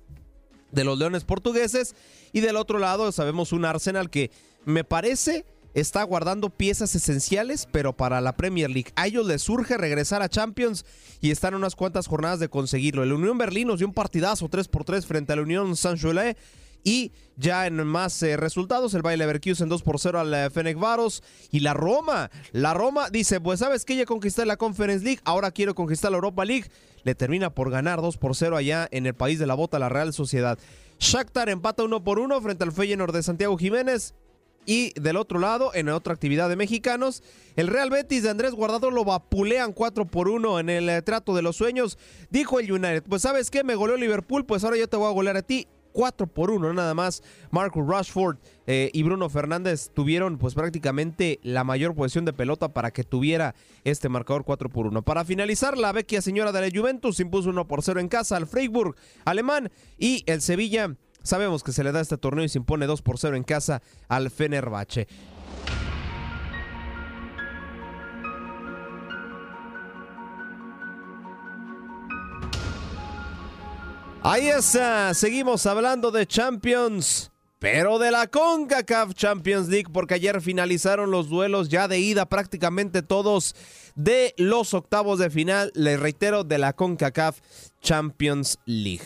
[0.71, 1.97] de los Leones portugueses.
[2.33, 4.31] Y del otro lado sabemos un Arsenal que
[4.65, 5.45] me parece
[5.75, 8.93] está guardando piezas esenciales, pero para la Premier League.
[8.95, 10.87] A ellos les surge regresar a Champions
[11.21, 13.03] y están unas cuantas jornadas de conseguirlo.
[13.03, 16.37] El Unión Berlín nos dio un partidazo 3 por 3 frente a la Unión Saint-Gelais.
[16.85, 21.23] Y ya en más eh, resultados, el Bayer Leverkusen 2 por 0 al uh, Varos.
[21.51, 25.51] Y la Roma, la Roma dice, pues sabes que ya conquisté la Conference League, ahora
[25.51, 26.71] quiero conquistar la Europa League.
[27.03, 29.89] Le termina por ganar 2 por 0 allá en el país de la bota, la
[29.89, 30.59] Real Sociedad.
[30.99, 34.15] Shakhtar empata 1 por 1 frente al Feyenoord de Santiago Jiménez.
[34.67, 37.23] Y del otro lado, en otra actividad de mexicanos,
[37.57, 41.35] el Real Betis de Andrés Guardado lo vapulean 4 por 1 en el eh, trato
[41.35, 41.99] de los sueños.
[42.31, 45.13] Dijo el United, pues sabes qué, me goleó Liverpool, pues ahora yo te voy a
[45.13, 45.67] golear a ti.
[45.95, 47.23] 4 por 1 nada más.
[47.51, 48.37] Marcus Rashford
[48.67, 53.55] eh, y Bruno Fernández tuvieron pues prácticamente la mayor posición de pelota para que tuviera
[53.85, 55.01] este marcador 4 por 1.
[55.03, 58.47] Para finalizar, la vecchia señora de la Juventus impuso 1 por 0 en casa al
[58.47, 62.87] Freiburg alemán y el Sevilla sabemos que se le da este torneo y se impone
[62.87, 65.07] 2 por 0 en casa al Fenerbahce.
[74.27, 81.11] Ahí está, seguimos hablando de Champions, pero de la CONCACAF Champions League, porque ayer finalizaron
[81.11, 83.55] los duelos ya de ida prácticamente todos
[83.97, 87.41] de los octavos de final, les reitero, de la CONCACAF
[87.83, 89.05] Champions League.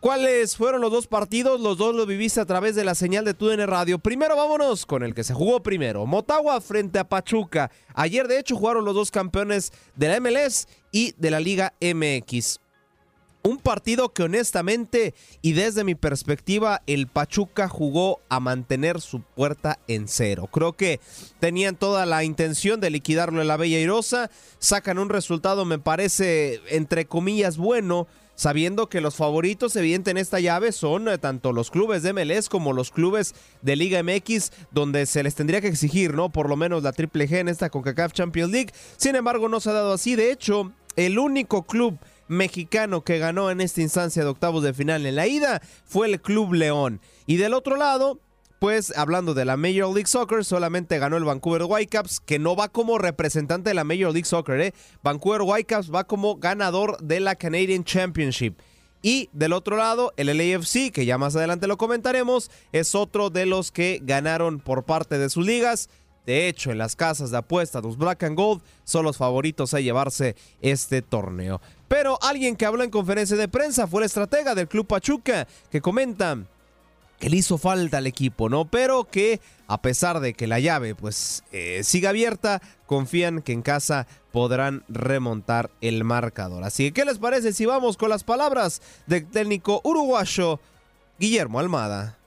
[0.00, 1.58] ¿Cuáles fueron los dos partidos?
[1.62, 3.98] Los dos los viviste a través de la señal de TUDN Radio.
[3.98, 6.04] Primero vámonos con el que se jugó primero.
[6.04, 7.70] Motagua frente a Pachuca.
[7.94, 12.60] Ayer de hecho jugaron los dos campeones de la MLS y de la Liga MX.
[13.46, 19.78] Un partido que honestamente y desde mi perspectiva el Pachuca jugó a mantener su puerta
[19.86, 20.48] en cero.
[20.50, 20.98] Creo que
[21.40, 24.30] tenían toda la intención de liquidarlo en la Bella Irosa.
[24.58, 28.06] Sacan un resultado me parece entre comillas bueno.
[28.34, 32.48] Sabiendo que los favoritos evidente en esta llave son eh, tanto los clubes de MLS
[32.48, 36.30] como los clubes de Liga MX, donde se les tendría que exigir, ¿no?
[36.30, 38.72] Por lo menos la Triple G en esta CONCACAF Champions League.
[38.96, 40.16] Sin embargo, no se ha dado así.
[40.16, 41.96] De hecho, el único club
[42.28, 46.20] mexicano que ganó en esta instancia de octavos de final en la ida fue el
[46.20, 47.00] Club León.
[47.26, 48.20] Y del otro lado,
[48.58, 52.68] pues hablando de la Major League Soccer, solamente ganó el Vancouver Whitecaps, que no va
[52.68, 54.74] como representante de la Major League Soccer, ¿eh?
[55.02, 58.54] Vancouver Whitecaps va como ganador de la Canadian Championship.
[59.02, 63.44] Y del otro lado, el LAFC, que ya más adelante lo comentaremos, es otro de
[63.44, 65.90] los que ganaron por parte de sus ligas.
[66.24, 69.80] De hecho, en las casas de apuestas, los Black and Gold son los favoritos a
[69.80, 71.60] llevarse este torneo.
[71.88, 75.80] Pero alguien que habló en conferencia de prensa fue el estratega del Club Pachuca, que
[75.80, 76.38] comenta
[77.18, 78.64] que le hizo falta al equipo, ¿no?
[78.66, 83.62] Pero que a pesar de que la llave pues eh, siga abierta, confían que en
[83.62, 86.64] casa podrán remontar el marcador.
[86.64, 90.60] Así que, ¿qué les parece si vamos con las palabras del técnico uruguayo
[91.18, 92.18] Guillermo Almada?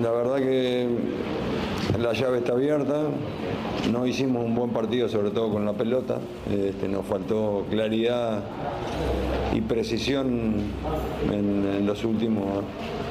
[0.00, 0.88] La verdad que
[2.00, 3.02] la llave está abierta,
[3.92, 6.18] no hicimos un buen partido, sobre todo con la pelota.
[6.50, 8.42] Este, nos faltó claridad
[9.54, 10.54] y precisión
[11.30, 12.64] en, los últimos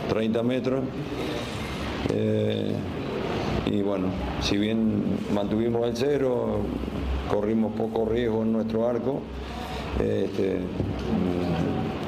[0.09, 0.81] 30 metros.
[2.13, 2.73] Eh,
[3.67, 4.07] y bueno,
[4.41, 6.61] si bien mantuvimos el cero,
[7.29, 9.21] corrimos poco riesgo en nuestro arco.
[9.99, 10.57] Este,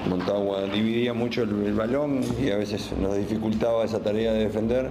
[0.09, 4.89] Montagua dividía mucho el balón y a veces nos dificultaba esa tarea de defender.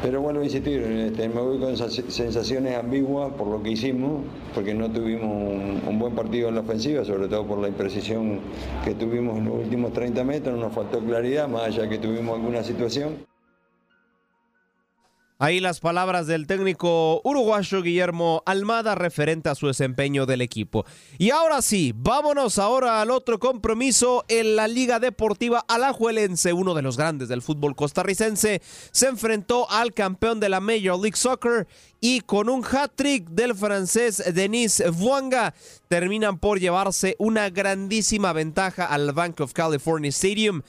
[0.00, 4.22] Pero vuelvo a insistir, este, me voy con sensaciones ambiguas por lo que hicimos,
[4.54, 8.38] porque no tuvimos un, buen partido en la ofensiva, sobre todo por la imprecisión
[8.84, 12.62] que tuvimos en los últimos 30 metros, nos faltó claridad, más allá que tuvimos alguna
[12.62, 13.27] situación.
[15.40, 20.84] Ahí las palabras del técnico uruguayo Guillermo Almada referente a su desempeño del equipo.
[21.16, 26.82] Y ahora sí, vámonos ahora al otro compromiso en la Liga Deportiva Alajuelense, uno de
[26.82, 28.60] los grandes del fútbol costarricense,
[28.90, 31.68] se enfrentó al campeón de la Major League Soccer
[32.00, 35.54] y con un hat-trick del francés Denis Vuanga
[35.86, 40.62] terminan por llevarse una grandísima ventaja al Bank of California Stadium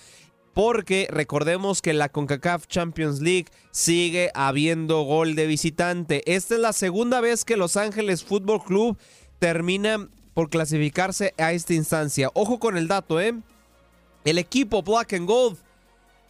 [0.53, 6.23] porque recordemos que la CONCACAF Champions League sigue habiendo gol de visitante.
[6.33, 8.97] Esta es la segunda vez que Los Ángeles Fútbol Club
[9.39, 12.29] termina por clasificarse a esta instancia.
[12.33, 13.33] Ojo con el dato, ¿eh?
[14.25, 15.57] El equipo Black and Gold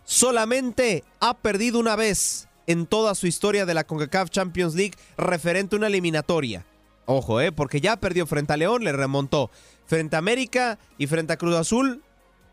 [0.04, 5.76] solamente ha perdido una vez en toda su historia de la CONCACAF Champions League referente
[5.76, 6.66] a una eliminatoria.
[7.06, 7.52] Ojo, ¿eh?
[7.52, 9.50] Porque ya perdió frente a León, le remontó.
[9.88, 12.04] Frente a América y frente a Cruz Azul,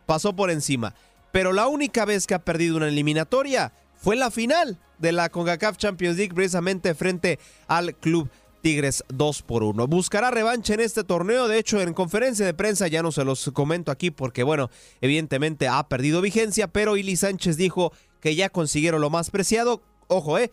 [0.06, 0.94] pasó por encima.
[1.32, 5.76] Pero la única vez que ha perdido una eliminatoria fue la final de la CONCACAF
[5.76, 8.30] Champions League, precisamente frente al Club
[8.62, 9.86] Tigres 2 por 1.
[9.86, 11.48] Buscará revancha en este torneo.
[11.48, 14.70] De hecho, en conferencia de prensa ya no se los comento aquí porque, bueno,
[15.00, 19.82] evidentemente ha perdido vigencia, pero Ili Sánchez dijo que ya consiguieron lo más preciado.
[20.08, 20.50] Ojo, eh,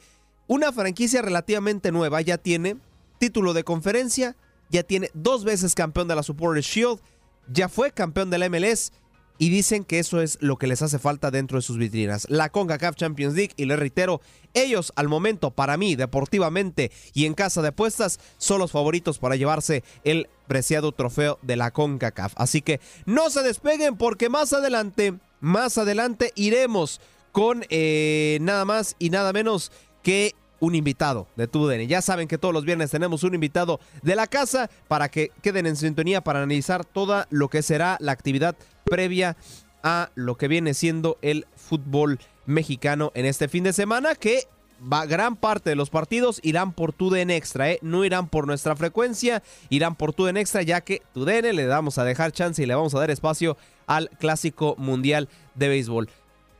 [0.48, 2.78] una franquicia relativamente nueva ya tiene
[3.18, 4.36] título de conferencia,
[4.70, 7.00] ya tiene dos veces campeón de la Supporters Shield,
[7.48, 8.92] ya fue campeón de la MLS
[9.44, 12.26] y dicen que eso es lo que les hace falta dentro de sus vitrinas.
[12.30, 14.22] La CONCACAF Champions League, y les reitero,
[14.54, 19.36] ellos al momento, para mí, deportivamente y en casa de apuestas, son los favoritos para
[19.36, 22.32] llevarse el preciado trofeo de la CONCACAF.
[22.38, 27.02] Así que no se despeguen porque más adelante, más adelante iremos
[27.34, 29.74] con eh, nada más y nada menos
[30.04, 31.90] que un invitado de TUDN.
[31.90, 35.66] Ya saben que todos los viernes tenemos un invitado de la casa para que queden
[35.66, 38.56] en sintonía para analizar toda lo que será la actividad
[38.94, 39.36] previa
[39.82, 44.48] a lo que viene siendo el fútbol mexicano en este fin de semana que
[44.80, 47.80] va, gran parte de los partidos irán por TUDN Extra, ¿eh?
[47.82, 52.04] no irán por nuestra frecuencia, irán por TUDN Extra ya que TUDN le vamos a
[52.04, 56.08] dejar chance y le vamos a dar espacio al Clásico Mundial de Béisbol.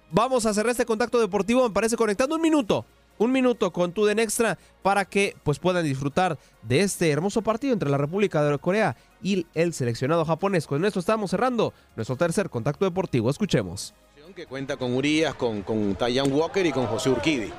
[0.10, 2.84] Vamos a cerrar este contacto deportivo, me parece, conectando un minuto
[3.24, 7.90] un minuto con TUDN Extra para que pues puedan disfrutar de este hermoso partido entre
[7.90, 10.68] la República de Corea y el seleccionado japonés.
[10.68, 13.30] Con esto estamos cerrando nuestro tercer contacto deportivo.
[13.30, 13.94] Escuchemos.
[14.36, 17.52] Que cuenta con Urias, con, con Tayan Walker y con José Urquidi.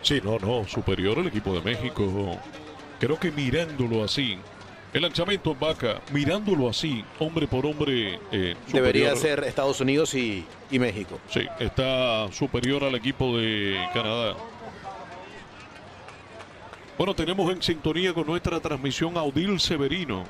[0.00, 2.38] Sí, no, no, superior el equipo de México.
[2.98, 4.38] Creo que mirándolo así,
[4.94, 8.18] el lanzamiento en vaca, mirándolo así, hombre por hombre.
[8.32, 11.18] Eh, Debería ser Estados Unidos y, y México.
[11.28, 14.36] Sí, está superior al equipo de Canadá.
[16.96, 20.22] Bueno, tenemos en sintonía con nuestra transmisión a Odil Severino,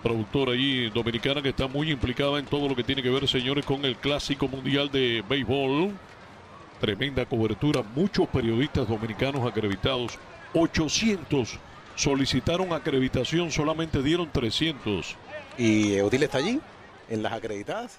[0.00, 3.64] productora allí dominicana que está muy implicada en todo lo que tiene que ver, señores,
[3.64, 5.90] con el Clásico Mundial de Béisbol.
[6.80, 10.16] Tremenda cobertura, muchos periodistas dominicanos acreditados,
[10.54, 11.58] 800
[11.96, 15.16] solicitaron acreditación, solamente dieron 300.
[15.58, 16.60] ¿Y Odil está allí,
[17.08, 17.98] en las acreditadas?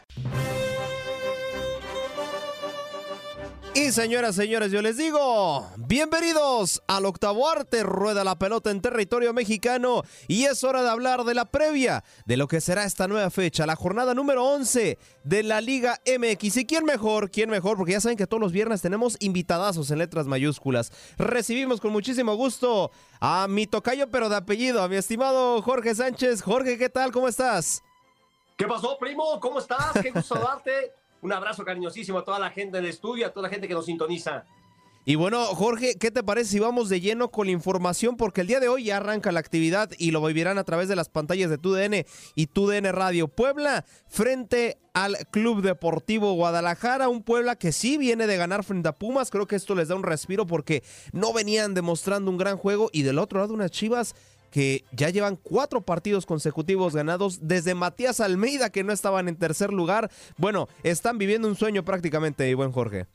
[3.76, 9.34] Y señoras, señores, yo les digo, bienvenidos al octavo arte, rueda la pelota en territorio
[9.34, 13.32] mexicano y es hora de hablar de la previa de lo que será esta nueva
[13.32, 16.58] fecha, la jornada número 11 de la Liga MX.
[16.58, 17.32] ¿Y quién mejor?
[17.32, 17.76] ¿Quién mejor?
[17.76, 20.92] Porque ya saben que todos los viernes tenemos invitadazos en letras mayúsculas.
[21.18, 26.44] Recibimos con muchísimo gusto a mi tocayo, pero de apellido, a mi estimado Jorge Sánchez.
[26.44, 27.12] Jorge, ¿qué tal?
[27.12, 27.82] ¿Cómo estás?
[28.56, 29.40] ¿Qué pasó, primo?
[29.40, 29.94] ¿Cómo estás?
[30.00, 30.94] Qué gusto darte.
[31.24, 33.86] Un abrazo cariñosísimo a toda la gente del estudio, a toda la gente que nos
[33.86, 34.44] sintoniza.
[35.06, 38.16] Y bueno, Jorge, ¿qué te parece si vamos de lleno con la información?
[38.16, 40.96] Porque el día de hoy ya arranca la actividad y lo vivirán a través de
[40.96, 42.06] las pantallas de TUDN
[42.36, 43.28] y TUDN Radio.
[43.28, 48.98] Puebla frente al Club Deportivo Guadalajara, un Puebla que sí viene de ganar frente a
[48.98, 49.30] Pumas.
[49.30, 52.90] Creo que esto les da un respiro porque no venían demostrando un gran juego.
[52.94, 54.16] Y del otro lado, unas chivas
[54.54, 59.74] que ya llevan cuatro partidos consecutivos ganados desde Matías Almeida, que no estaban en tercer
[59.74, 60.12] lugar.
[60.38, 63.08] Bueno, están viviendo un sueño prácticamente, buen Jorge.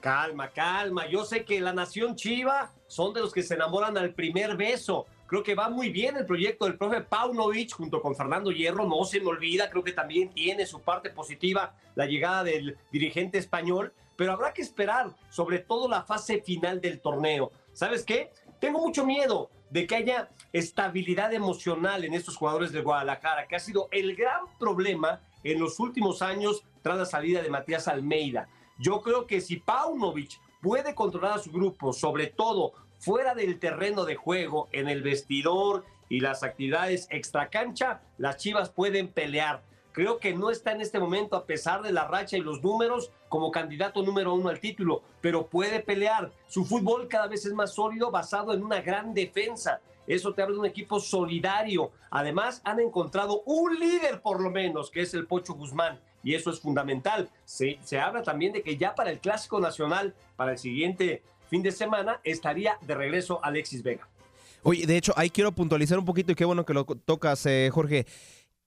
[0.00, 1.06] Calma, calma.
[1.06, 5.04] Yo sé que la Nación Chiva son de los que se enamoran al primer beso.
[5.26, 8.86] Creo que va muy bien el proyecto del profe Paunovic junto con Fernando Hierro.
[8.86, 13.36] No se me olvida, creo que también tiene su parte positiva la llegada del dirigente
[13.36, 13.92] español.
[14.16, 17.52] Pero habrá que esperar, sobre todo la fase final del torneo.
[17.74, 18.32] ¿Sabes qué?
[18.58, 23.60] Tengo mucho miedo de que haya estabilidad emocional en estos jugadores de Guadalajara, que ha
[23.60, 28.48] sido el gran problema en los últimos años tras la salida de Matías Almeida.
[28.78, 34.04] Yo creo que si Paunovic puede controlar a su grupo, sobre todo fuera del terreno
[34.04, 39.62] de juego, en el vestidor y las actividades extracancha, las Chivas pueden pelear.
[39.98, 43.10] Creo que no está en este momento, a pesar de la racha y los números,
[43.28, 46.30] como candidato número uno al título, pero puede pelear.
[46.46, 49.80] Su fútbol cada vez es más sólido, basado en una gran defensa.
[50.06, 51.90] Eso te habla de un equipo solidario.
[52.12, 55.98] Además, han encontrado un líder por lo menos, que es el Pocho Guzmán.
[56.22, 57.28] Y eso es fundamental.
[57.44, 61.72] Se, habla también de que ya para el Clásico Nacional, para el siguiente fin de
[61.72, 64.08] semana, estaría de regreso Alexis Vega.
[64.62, 67.70] Oye, de hecho, ahí quiero puntualizar un poquito y qué bueno que lo tocas, eh,
[67.72, 68.06] Jorge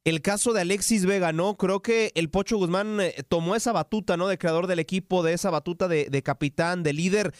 [0.03, 1.55] el caso de Alexis Vega, ¿no?
[1.57, 4.27] Creo que el Pocho Guzmán eh, tomó esa batuta, ¿no?
[4.27, 7.33] De creador del equipo, de esa batuta de, capitán, de líder.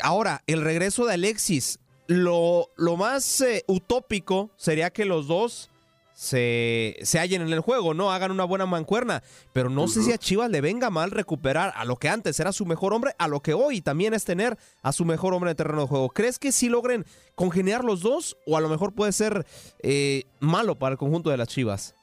[0.00, 5.70] Ahora, el regreso de Alexis, lo, lo más eh, utópico sería que los dos
[6.14, 8.12] se, se hallen en el juego, ¿no?
[8.12, 9.22] Hagan una buena mancuerna.
[9.52, 12.52] Pero no sé si a Chivas le venga mal recuperar a lo que antes era
[12.52, 15.52] su mejor hombre, a lo que hoy también es tener a su mejor hombre en
[15.52, 16.10] el terreno de juego.
[16.10, 17.04] ¿Crees que sí logren
[17.34, 18.36] congeniar los dos?
[18.46, 19.44] O a lo mejor puede ser
[19.82, 21.96] eh, malo para el conjunto de las Chivas.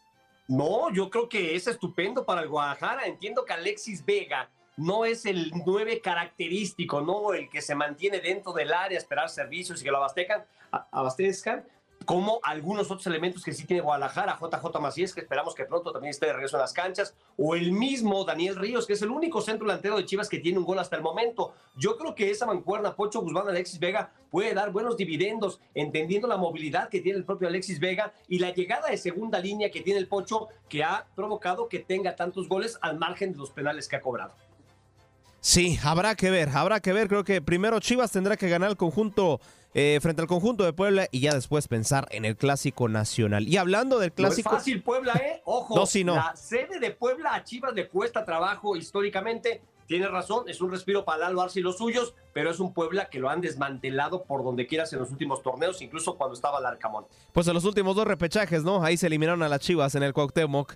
[0.52, 3.06] No, yo creo que es estupendo para el Guadalajara.
[3.06, 8.52] Entiendo que Alexis Vega no es el nueve característico, no el que se mantiene dentro
[8.52, 10.44] del área, esperar servicios y que lo abastezcan,
[10.91, 11.64] abastezcan
[12.06, 16.11] como algunos otros elementos que sí tiene Guadalajara, JJ Macías, que esperamos que pronto también
[16.11, 19.41] esté de regreso en las canchas, o el mismo Daniel Ríos, que es el único
[19.41, 21.53] centro delantero de Chivas que tiene un gol hasta el momento.
[21.76, 26.38] Yo creo que esa mancuerna, Pocho Guzmán, Alexis Vega, puede dar buenos dividendos, entendiendo la
[26.38, 29.99] movilidad que tiene el propio Alexis Vega y la llegada de segunda línea que tiene
[29.99, 33.95] el Pocho, que ha provocado que tenga tantos goles al margen de los penales que
[33.95, 34.34] ha cobrado.
[35.44, 37.07] Sí, habrá que ver, habrá que ver.
[37.07, 39.41] Creo que primero Chivas tendrá que ganar el conjunto
[39.73, 43.48] eh, frente al conjunto de Puebla y ya después pensar en el clásico nacional.
[43.48, 44.49] Y hablando del clásico.
[44.49, 45.41] No es fácil Puebla, ¿eh?
[45.45, 45.76] Ojo.
[45.76, 46.15] No, sí, no.
[46.15, 49.61] La sede de Puebla a Chivas le cuesta trabajo históricamente.
[49.88, 53.10] Tiene razón, es un respiro para Lalo Arce y los suyos, pero es un Puebla
[53.10, 56.65] que lo han desmantelado por donde quieras en los últimos torneos, incluso cuando estaba el
[56.65, 57.06] Arcamón.
[57.34, 58.85] Pues en los últimos dos repechajes, ¿no?
[58.85, 60.76] Ahí se eliminaron a las Chivas en el Cuauhtémoc.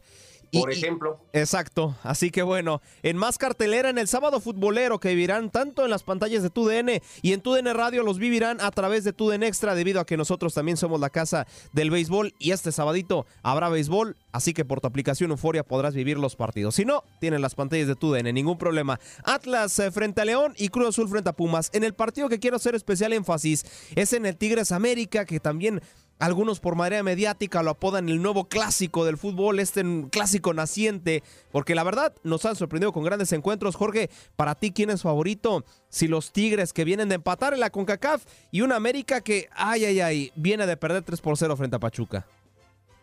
[0.60, 1.20] Por ejemplo.
[1.34, 1.96] exacto.
[2.04, 6.04] Así que bueno, en más cartelera en el sábado futbolero que vivirán tanto en las
[6.04, 10.00] pantallas de TUDN y en TUDN Radio los vivirán a través de TUDN Extra debido
[10.00, 14.54] a que nosotros también somos la casa del béisbol y este sabadito habrá béisbol, así
[14.54, 16.76] que por tu aplicación Euforia podrás vivir los partidos.
[16.76, 19.00] Si no, tienen las pantallas de TUDN, ningún problema.
[19.24, 21.70] Atlas eh, frente a León y Cruz Azul frente a Pumas.
[21.74, 23.66] En el partido que quiero hacer especial énfasis
[23.96, 25.82] es en el Tigres América que también
[26.20, 31.76] algunos por manera mediática lo apodan el nuevo clásico del fútbol, este clásico naciente, porque
[31.76, 33.76] la verdad nos han sorprendido con grandes encuentros.
[33.76, 35.66] Jorge, para ti, ¿quién es favorito?
[35.90, 39.86] Si los Tigres que vienen de empatar en la CONCACAF y un América que, ay,
[39.86, 42.26] ay, ay, viene de perder 3 por 0 frente a Pachuca.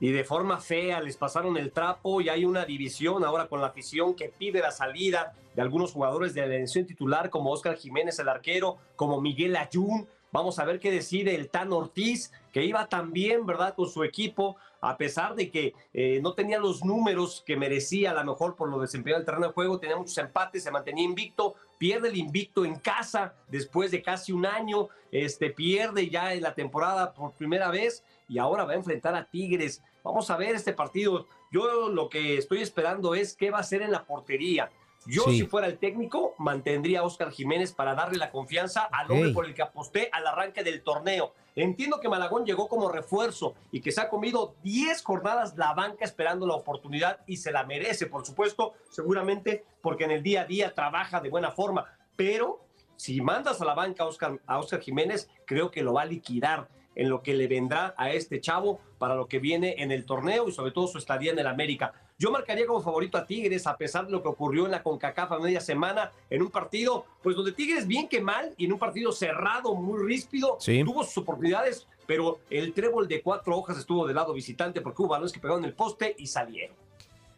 [0.01, 3.69] Y de forma fea les pasaron el trapo y hay una división ahora con la
[3.69, 8.19] afición que pide la salida de algunos jugadores de la elección titular como Oscar Jiménez,
[8.19, 12.89] el arquero, como Miguel Ayun Vamos a ver qué decide el Tan Ortiz, que iba
[12.89, 17.57] también, ¿verdad?, con su equipo, a pesar de que eh, no tenía los números que
[17.57, 20.71] merecía, a lo mejor por lo desempeñado del terreno de juego, tenía muchos empates, se
[20.71, 26.33] mantenía invicto, pierde el invicto en casa después de casi un año, este, pierde ya
[26.33, 29.83] en la temporada por primera vez y ahora va a enfrentar a Tigres.
[30.03, 31.27] Vamos a ver este partido.
[31.53, 34.71] Yo lo que estoy esperando es qué va a hacer en la portería.
[35.07, 39.33] Yo, si fuera el técnico, mantendría a Oscar Jiménez para darle la confianza al hombre
[39.33, 41.35] por el que aposté al arranque del torneo.
[41.55, 46.05] Entiendo que Malagón llegó como refuerzo y que se ha comido 10 jornadas la banca
[46.05, 50.45] esperando la oportunidad y se la merece, por supuesto, seguramente porque en el día a
[50.47, 51.85] día trabaja de buena forma.
[52.17, 52.65] Pero
[52.97, 56.07] si mandas a la banca a Oscar, a Oscar Jiménez, creo que lo va a
[56.07, 60.05] liquidar en lo que le vendrá a este chavo para lo que viene en el
[60.05, 61.93] torneo y sobre todo su estadía en el América.
[62.23, 65.33] Yo marcaría como favorito a Tigres, a pesar de lo que ocurrió en la CONCACAF
[65.33, 68.79] a media semana, en un partido, pues donde Tigres bien que mal, y en un
[68.79, 74.15] partido cerrado, muy ríspido, tuvo sus oportunidades, pero el trébol de cuatro hojas estuvo del
[74.15, 76.77] lado visitante porque hubo balones que pegaron el poste y salieron.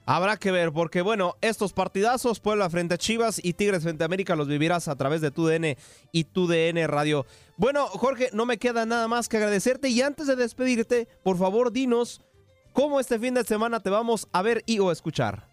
[0.05, 4.07] Habrá que ver, porque bueno, estos partidazos, Puebla frente a Chivas y Tigres frente a
[4.07, 5.79] América, los vivirás a través de tu DN
[6.13, 7.25] y tu DN Radio.
[7.57, 11.73] Bueno, Jorge, no me queda nada más que agradecerte y antes de despedirte, por favor,
[11.73, 12.21] dinos
[12.75, 15.47] ¿Cómo este fin de semana te vamos a ver y o escuchar?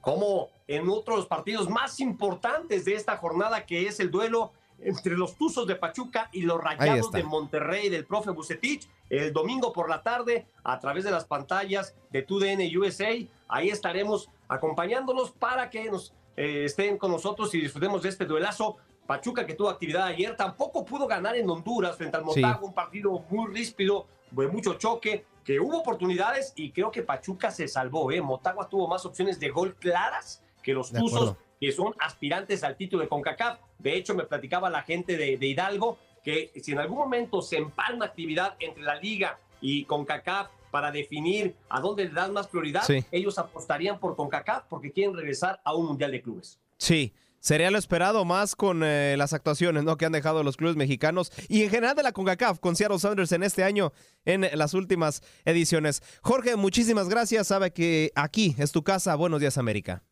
[0.00, 5.36] Como en otros partidos más importantes de esta jornada, que es el duelo entre los
[5.36, 10.02] Tuzos de Pachuca y los Rayados de Monterrey del profe Bucetich, el domingo por la
[10.02, 13.14] tarde a través de las pantallas de TUDN USA.
[13.46, 18.76] Ahí estaremos acompañándolos para que nos eh, estén con nosotros y disfrutemos de este duelazo.
[19.06, 23.24] Pachuca que tuvo actividad ayer tampoco pudo ganar en Honduras frente al Motagua, un partido
[23.30, 28.12] muy ríspido, de mucho choque que hubo oportunidades y creo que Pachuca se salvó.
[28.12, 28.20] ¿eh?
[28.20, 33.02] Motagua tuvo más opciones de gol claras que los Tuzos, que son aspirantes al título
[33.02, 33.58] de CONCACAF.
[33.78, 38.04] De hecho, me platicaba la gente de, Hidalgo que si en algún momento se empalma
[38.04, 43.38] actividad entre la liga y CONCACAF para definir a dónde le dan más prioridad, ellos
[43.38, 46.60] apostarían por CONCACAF porque quieren regresar a un Mundial de Clubes.
[46.76, 49.96] Sí, Sería lo esperado más con eh, las actuaciones ¿no?
[49.96, 53.32] que han dejado los clubes mexicanos y en general de la CONCACAF con Seattle Sounders
[53.32, 53.92] en este año
[54.24, 56.02] en las últimas ediciones.
[56.22, 57.46] Jorge, muchísimas gracias.
[57.46, 59.14] Sabe que aquí es tu casa.
[59.14, 60.02] Buenos días, América.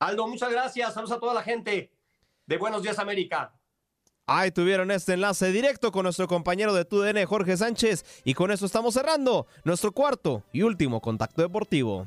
[0.00, 0.94] Aldo, muchas gracias.
[0.94, 1.92] Saludos a toda la gente
[2.46, 3.54] de Buenos días, América.
[4.26, 8.04] Ahí tuvieron este enlace directo con nuestro compañero de TUDN, Jorge Sánchez.
[8.24, 12.06] Y con eso estamos cerrando nuestro cuarto y último contacto deportivo.